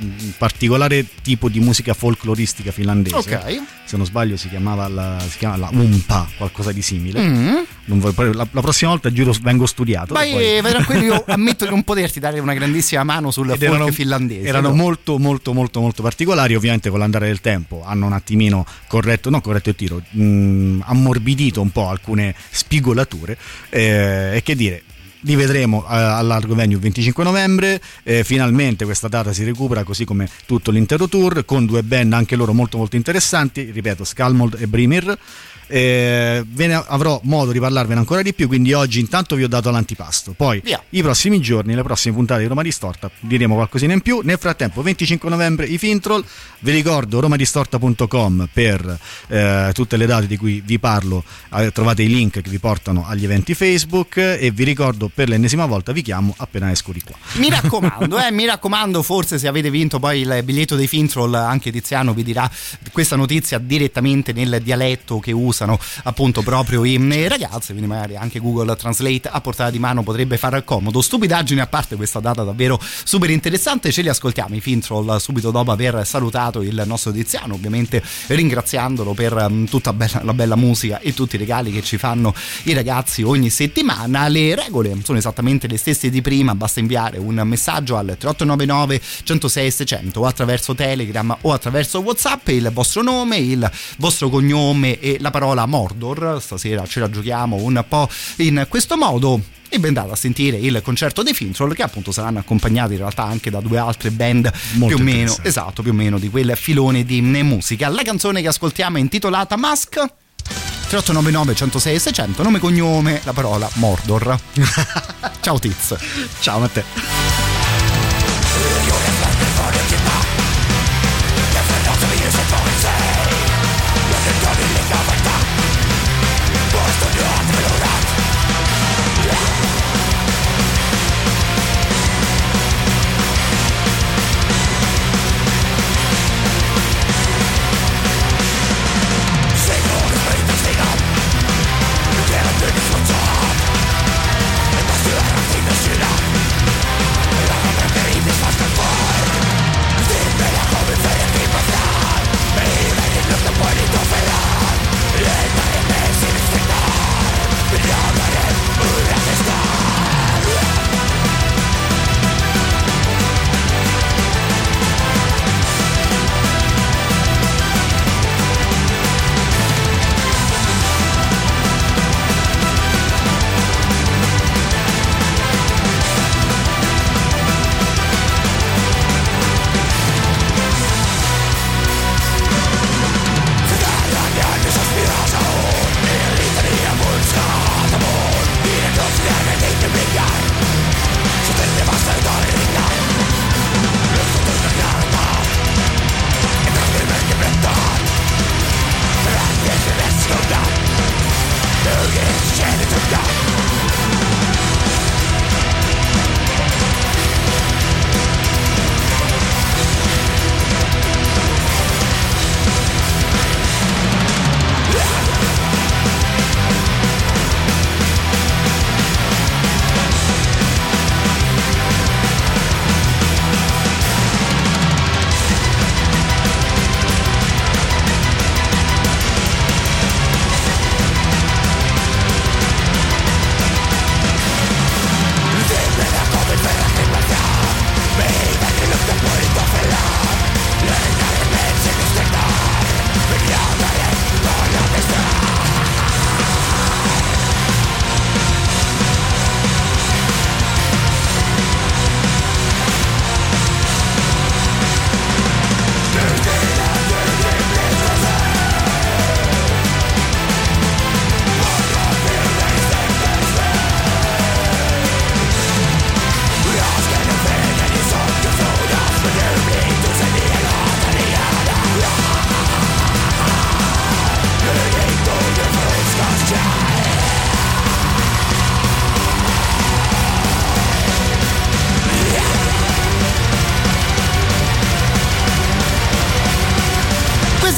[0.00, 3.62] un particolare tipo di musica folcloristica finlandese Ok.
[3.84, 7.62] se non sbaglio si chiamava la, si chiama la umpa qualcosa di simile Mm.
[7.86, 11.64] Non voglio- la, la prossima volta giuro vengo studiato Vai, poi- vai tranquillo, io ammetto
[11.64, 14.48] di non poterti dare una grandissima mano sul ed folk erano, finlandese.
[14.48, 18.64] erano però- molto molto molto molto particolari ovviamente con l'andare del tempo hanno un attimino
[18.88, 23.36] corretto no corretto il tiro mh, ammorbidito un po' alcune spigolature
[23.70, 24.82] eh, e che dire
[25.24, 29.82] li vedremo eh, al Largo Venue il 25 novembre, eh, finalmente questa data si recupera
[29.82, 34.56] così come tutto l'intero tour con due band anche loro molto molto interessanti, ripeto Scalmold
[34.60, 35.18] e Brimir.
[35.66, 39.48] Eh, ve ne avrò modo di parlarvene ancora di più, quindi oggi intanto vi ho
[39.48, 40.32] dato l'antipasto.
[40.32, 40.82] Poi Via.
[40.90, 44.20] i prossimi giorni, le prossime puntate di Roma Distorta, diremo qualcosina in più.
[44.22, 46.24] Nel frattempo, 25 novembre i Fintroll,
[46.60, 51.24] vi ricordo romadistorta.com per eh, tutte le date di cui vi parlo,
[51.54, 55.66] eh, trovate i link che vi portano agli eventi Facebook e vi ricordo per l'ennesima
[55.66, 57.16] volta vi chiamo appena esco di qua.
[57.34, 61.70] Mi raccomando, eh, mi raccomando, forse se avete vinto poi il biglietto dei Fintroll, anche
[61.70, 62.50] Tiziano vi dirà
[62.92, 66.98] questa notizia direttamente nel dialetto che usano appunto proprio i
[67.28, 71.00] ragazzi, quindi magari anche Google Translate a portata di mano potrebbe fare comodo.
[71.00, 75.70] Stupidaggine a parte questa data davvero super interessante, ce li ascoltiamo i Fintroll subito dopo
[75.70, 81.36] aver salutato il nostro Tiziano, ovviamente ringraziandolo per mm, tutta la bella musica e tutti
[81.36, 84.26] i regali che ci fanno i ragazzi ogni settimana.
[84.28, 89.70] Le regole sono esattamente le stesse di prima, basta inviare un messaggio al 3899 106
[89.70, 95.30] 600 o attraverso Telegram o attraverso WhatsApp il vostro nome, il vostro cognome e la
[95.30, 96.38] parola Mordor.
[96.40, 99.40] Stasera ce la giochiamo un po' in questo modo.
[99.68, 103.24] E ben andate a sentire il concerto dei Fintroll che appunto saranno accompagnati in realtà
[103.24, 106.56] anche da due altre band Molto più o meno esatto più o meno di quel
[106.56, 107.88] filone di musica.
[107.88, 109.94] La canzone che ascoltiamo è intitolata Mask.
[109.94, 114.38] 3899 106 600 nome cognome la parola Mordor.
[115.40, 115.96] Ciao Tiz.
[116.40, 116.70] Ciao a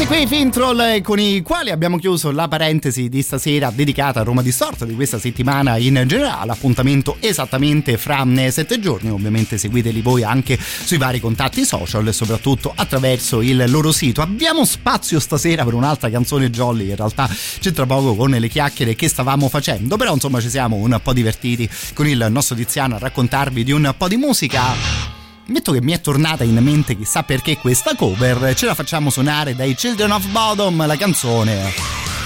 [0.07, 4.21] Questi qui i Fintroll eh, con i quali abbiamo chiuso la parentesi di stasera dedicata
[4.21, 6.53] a Roma Distorta di questa settimana in generale.
[6.53, 9.11] Appuntamento esattamente fra eh, sette giorni.
[9.11, 14.23] Ovviamente seguiteli voi anche sui vari contatti social e soprattutto attraverso il loro sito.
[14.23, 16.91] Abbiamo spazio stasera per un'altra canzone jolly.
[16.91, 17.29] In realtà
[17.59, 19.97] c'entra poco con le chiacchiere che stavamo facendo.
[19.97, 23.93] Però insomma ci siamo un po' divertiti con il nostro Tiziano a raccontarvi di un
[23.99, 25.16] po' di musica.
[25.49, 29.55] Metto che mi è tornata in mente chissà perché questa cover, ce la facciamo suonare
[29.55, 31.73] dai Children of Bodom, la canzone.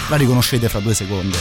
[0.09, 1.37] La riconoscete fra due secondi.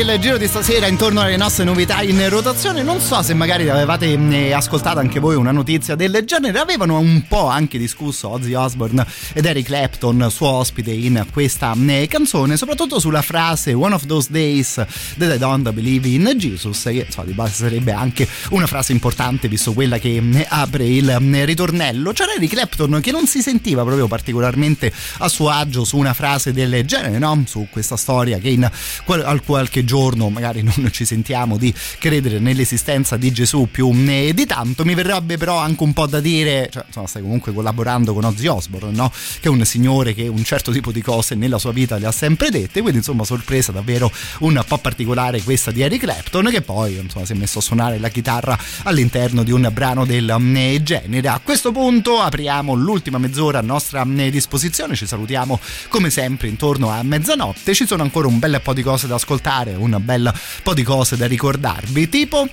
[0.00, 4.14] Il giro di stasera intorno alle nostre novità in rotazione, non so se magari avevate
[4.14, 9.06] mh, ascoltato anche voi una notizia del genere, avevano un po' anche discusso Ozzy Osbourne
[9.32, 14.30] ed Eric Clapton, suo ospite in questa mh, canzone, soprattutto sulla frase One of those
[14.30, 14.74] days
[15.16, 19.48] that I don't believe in Jesus, che insomma, di base sarebbe anche una frase importante
[19.48, 21.10] visto quella che mh, apre il
[21.44, 22.12] ritornello.
[22.12, 26.52] C'era Eric Clapton che non si sentiva proprio particolarmente a suo agio su una frase
[26.52, 27.44] del genere, no?
[27.46, 28.70] Su questa storia che in
[29.04, 34.46] qual- al qualche giorno magari non ci sentiamo di credere nell'esistenza di Gesù più di
[34.46, 34.84] tanto.
[34.84, 38.46] Mi verrebbe però anche un po' da dire, cioè, insomma, stai comunque collaborando con Ozzy
[38.46, 39.10] Osbourne, no?
[39.10, 42.12] Che è un signore che un certo tipo di cose nella sua vita le ha
[42.12, 44.10] sempre dette, quindi insomma sorpresa davvero
[44.40, 47.98] un po' particolare questa di Eric Clapton che poi insomma si è messo a suonare
[47.98, 51.28] la chitarra all'interno di un brano del mm, genere.
[51.28, 55.58] A questo punto apriamo l'ultima mezz'ora a nostra mm, disposizione, ci salutiamo
[55.88, 59.74] come sempre intorno a mezzanotte, ci sono ancora un bel po' di cose da ascoltare,
[59.76, 60.32] un bel
[60.62, 62.48] po' di cose da ricordarvi, tipo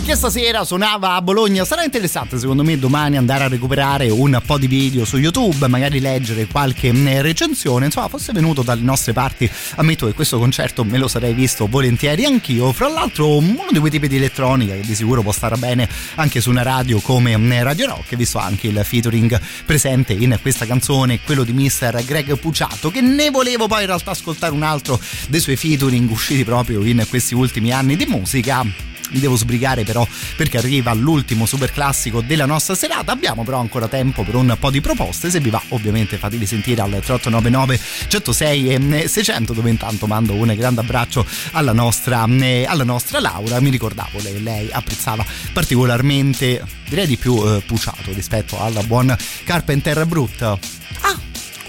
[0.09, 1.63] che stasera suonava a Bologna.
[1.63, 5.99] Sarà interessante secondo me domani andare a recuperare un po' di video su YouTube, magari
[5.99, 7.85] leggere qualche mm, recensione.
[7.85, 12.25] Insomma, fosse venuto dalle nostre parti, ammetto che questo concerto me lo sarei visto volentieri
[12.25, 12.71] anch'io.
[12.71, 16.41] Fra l'altro uno di quei tipi di elettronica che di sicuro può stare bene anche
[16.41, 21.19] su una radio come mm, Radio Rock, visto anche il featuring presente in questa canzone,
[21.21, 22.03] quello di Mr.
[22.03, 26.43] Greg Puciato, che ne volevo poi in realtà ascoltare un altro dei suoi featuring usciti
[26.43, 31.71] proprio in questi ultimi anni di musica mi devo sbrigare però perché arriva l'ultimo super
[31.71, 33.11] classico della nostra serata.
[33.11, 35.29] Abbiamo però ancora tempo per un po' di proposte.
[35.29, 40.53] Se vi va ovviamente fatevi sentire al 3899 106 e 600 dove intanto mando un
[40.55, 43.59] grande abbraccio alla nostra, eh, alla nostra Laura.
[43.59, 50.05] Mi ricordavo lei, lei apprezzava particolarmente direi di più eh, Puciato rispetto al buon Carpenter
[50.05, 50.41] Brut.
[50.41, 51.19] Ah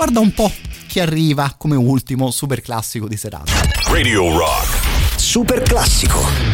[0.00, 0.50] guarda un po'
[0.86, 3.52] chi arriva come ultimo super classico di serata.
[3.90, 5.18] Radio Rock.
[5.18, 6.49] Super classico.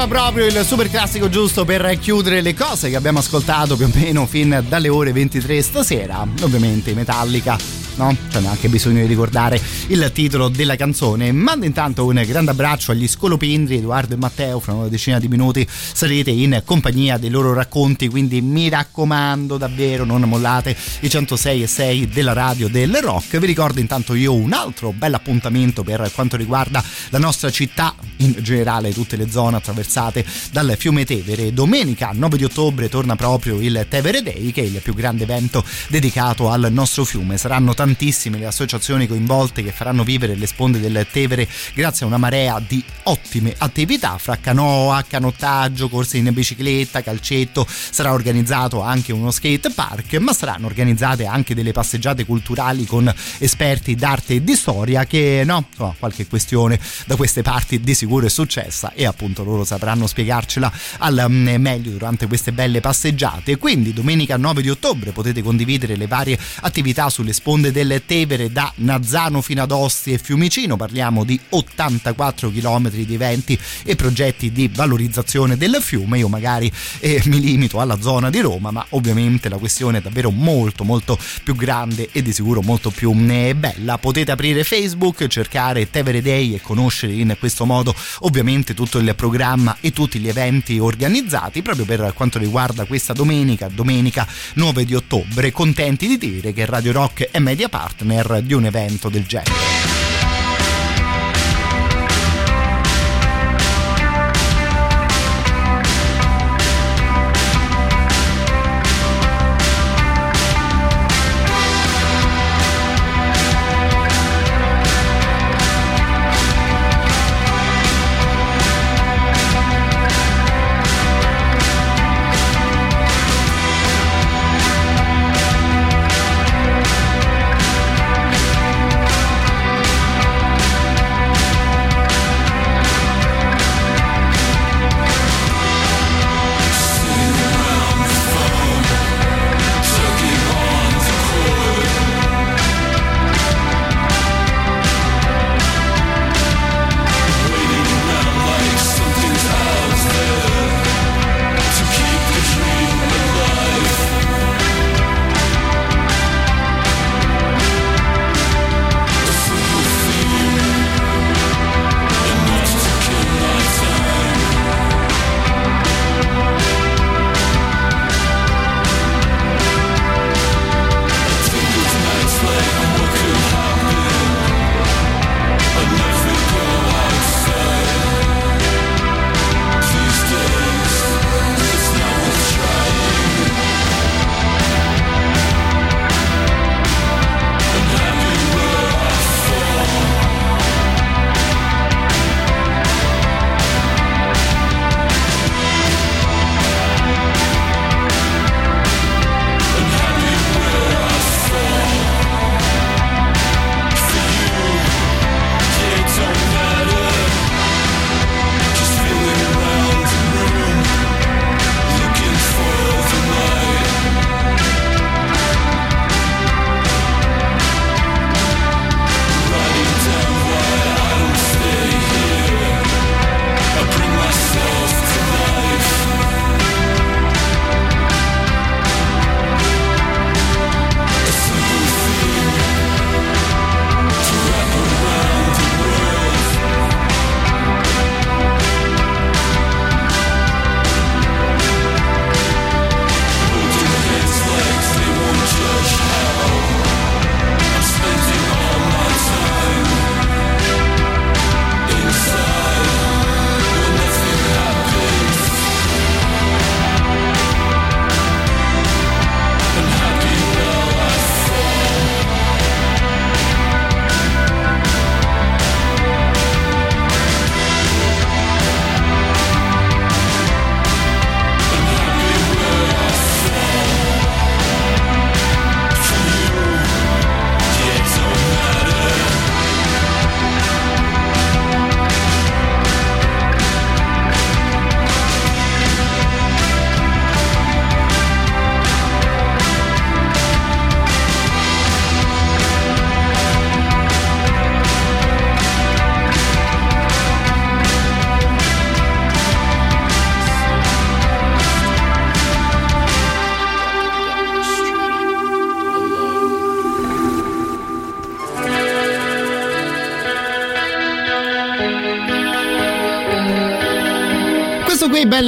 [0.00, 3.90] Sembrava proprio il super classico giusto per chiudere le cose che abbiamo ascoltato più o
[3.92, 6.26] meno fin dalle ore 23 stasera.
[6.40, 7.58] Ovviamente Metallica
[8.00, 8.16] no?
[8.30, 11.32] C'è neanche bisogno di ricordare il titolo della canzone.
[11.32, 14.58] Mando intanto un grande abbraccio agli scolopindri, Edoardo e Matteo.
[14.58, 18.08] Fra una decina di minuti sarete in compagnia dei loro racconti.
[18.08, 23.38] Quindi mi raccomando, davvero, non mollate i 106 e 6 della radio del rock.
[23.38, 28.36] Vi ricordo intanto io un altro bel appuntamento per quanto riguarda la nostra città, in
[28.40, 31.52] generale tutte le zone attraversate dal fiume Tevere.
[31.52, 35.64] Domenica 9 di ottobre torna proprio il Tevere Day, che è il più grande evento
[35.88, 37.36] dedicato al nostro fiume.
[37.36, 42.18] Saranno tantissime le associazioni coinvolte che faranno vivere le sponde del Tevere grazie a una
[42.18, 49.30] marea di ottime attività fra canoa, canottaggio, corse in bicicletta, calcetto, sarà organizzato anche uno
[49.30, 55.04] skate park, ma saranno organizzate anche delle passeggiate culturali con esperti d'arte e di storia
[55.04, 59.64] che no, insomma, qualche questione da queste parti di sicuro è successa e appunto loro
[59.64, 63.56] sapranno spiegarcela al mm, meglio durante queste belle passeggiate.
[63.56, 68.72] Quindi domenica 9 di ottobre potete condividere le varie attività sulle sponde del Tevere da
[68.76, 74.68] Nazzano fino ad Ostia e Fiumicino, parliamo di 84 km di eventi e progetti di
[74.72, 76.18] valorizzazione del fiume.
[76.18, 80.30] Io magari eh, mi limito alla zona di Roma, ma ovviamente la questione è davvero
[80.30, 83.98] molto molto più grande e di sicuro molto più eh, bella.
[83.98, 89.76] Potete aprire Facebook, cercare Tevere Day e conoscere in questo modo ovviamente tutto il programma
[89.80, 95.52] e tutti gli eventi organizzati proprio per quanto riguarda questa domenica, domenica 9 di ottobre.
[95.52, 99.99] Contenti di dire che Radio Rock è media partner di un evento del genere.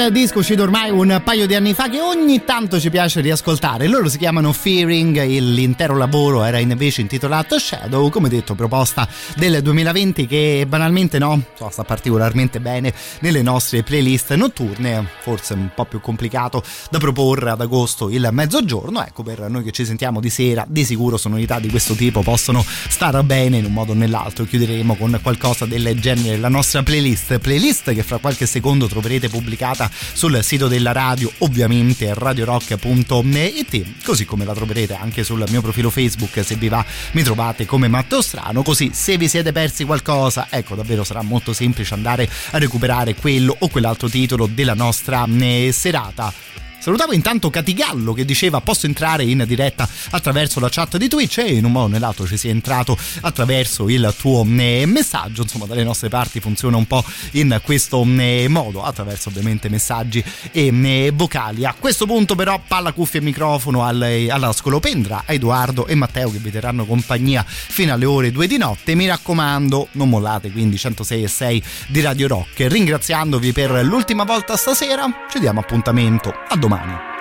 [0.03, 3.87] Bel disco uscito ormai un paio di anni fa che ogni tanto ci piace riascoltare.
[3.87, 9.07] Loro si chiamano Fearing, l'intero lavoro era invece intitolato Shadow, come detto proposta
[9.37, 15.85] del 2020 che banalmente no, sta particolarmente bene nelle nostre playlist notturne, forse un po'
[15.85, 20.31] più complicato da proporre ad agosto il mezzogiorno, ecco per noi che ci sentiamo di
[20.31, 24.45] sera di sicuro sonorità di questo tipo possono stare bene in un modo o nell'altro,
[24.45, 29.91] chiuderemo con qualcosa del genere la nostra playlist, playlist che fra qualche secondo troverete pubblicata
[30.13, 36.45] sul sito della radio, ovviamente radiorock.it, così come la troverete anche sul mio profilo Facebook,
[36.45, 40.75] se vi va mi trovate come Matteo Strano, così se vi siete persi qualcosa, ecco
[40.75, 46.33] davvero sarà molto semplice andare a recuperare quello o quell'altro titolo della nostra eh, serata.
[46.83, 51.55] Salutavo intanto Catigallo che diceva posso entrare in diretta attraverso la chat di Twitch e
[51.55, 55.67] in un modo o nell'altro ci si è entrato attraverso il tuo eh, messaggio, insomma
[55.67, 61.13] dalle nostre parti funziona un po' in questo eh, modo, attraverso ovviamente messaggi e eh,
[61.15, 61.65] vocali.
[61.65, 66.33] A questo punto però palla, cuffia e microfono al, alla scolopendra, a Edoardo e Matteo
[66.33, 68.97] che vi terranno compagnia fino alle ore 2 di notte.
[68.97, 72.67] Mi raccomando, non mollate quindi 106 e 6 di Radio Rock.
[72.67, 76.72] Ringraziandovi per l'ultima volta stasera, ci diamo appuntamento a domani.
[76.73, 77.12] When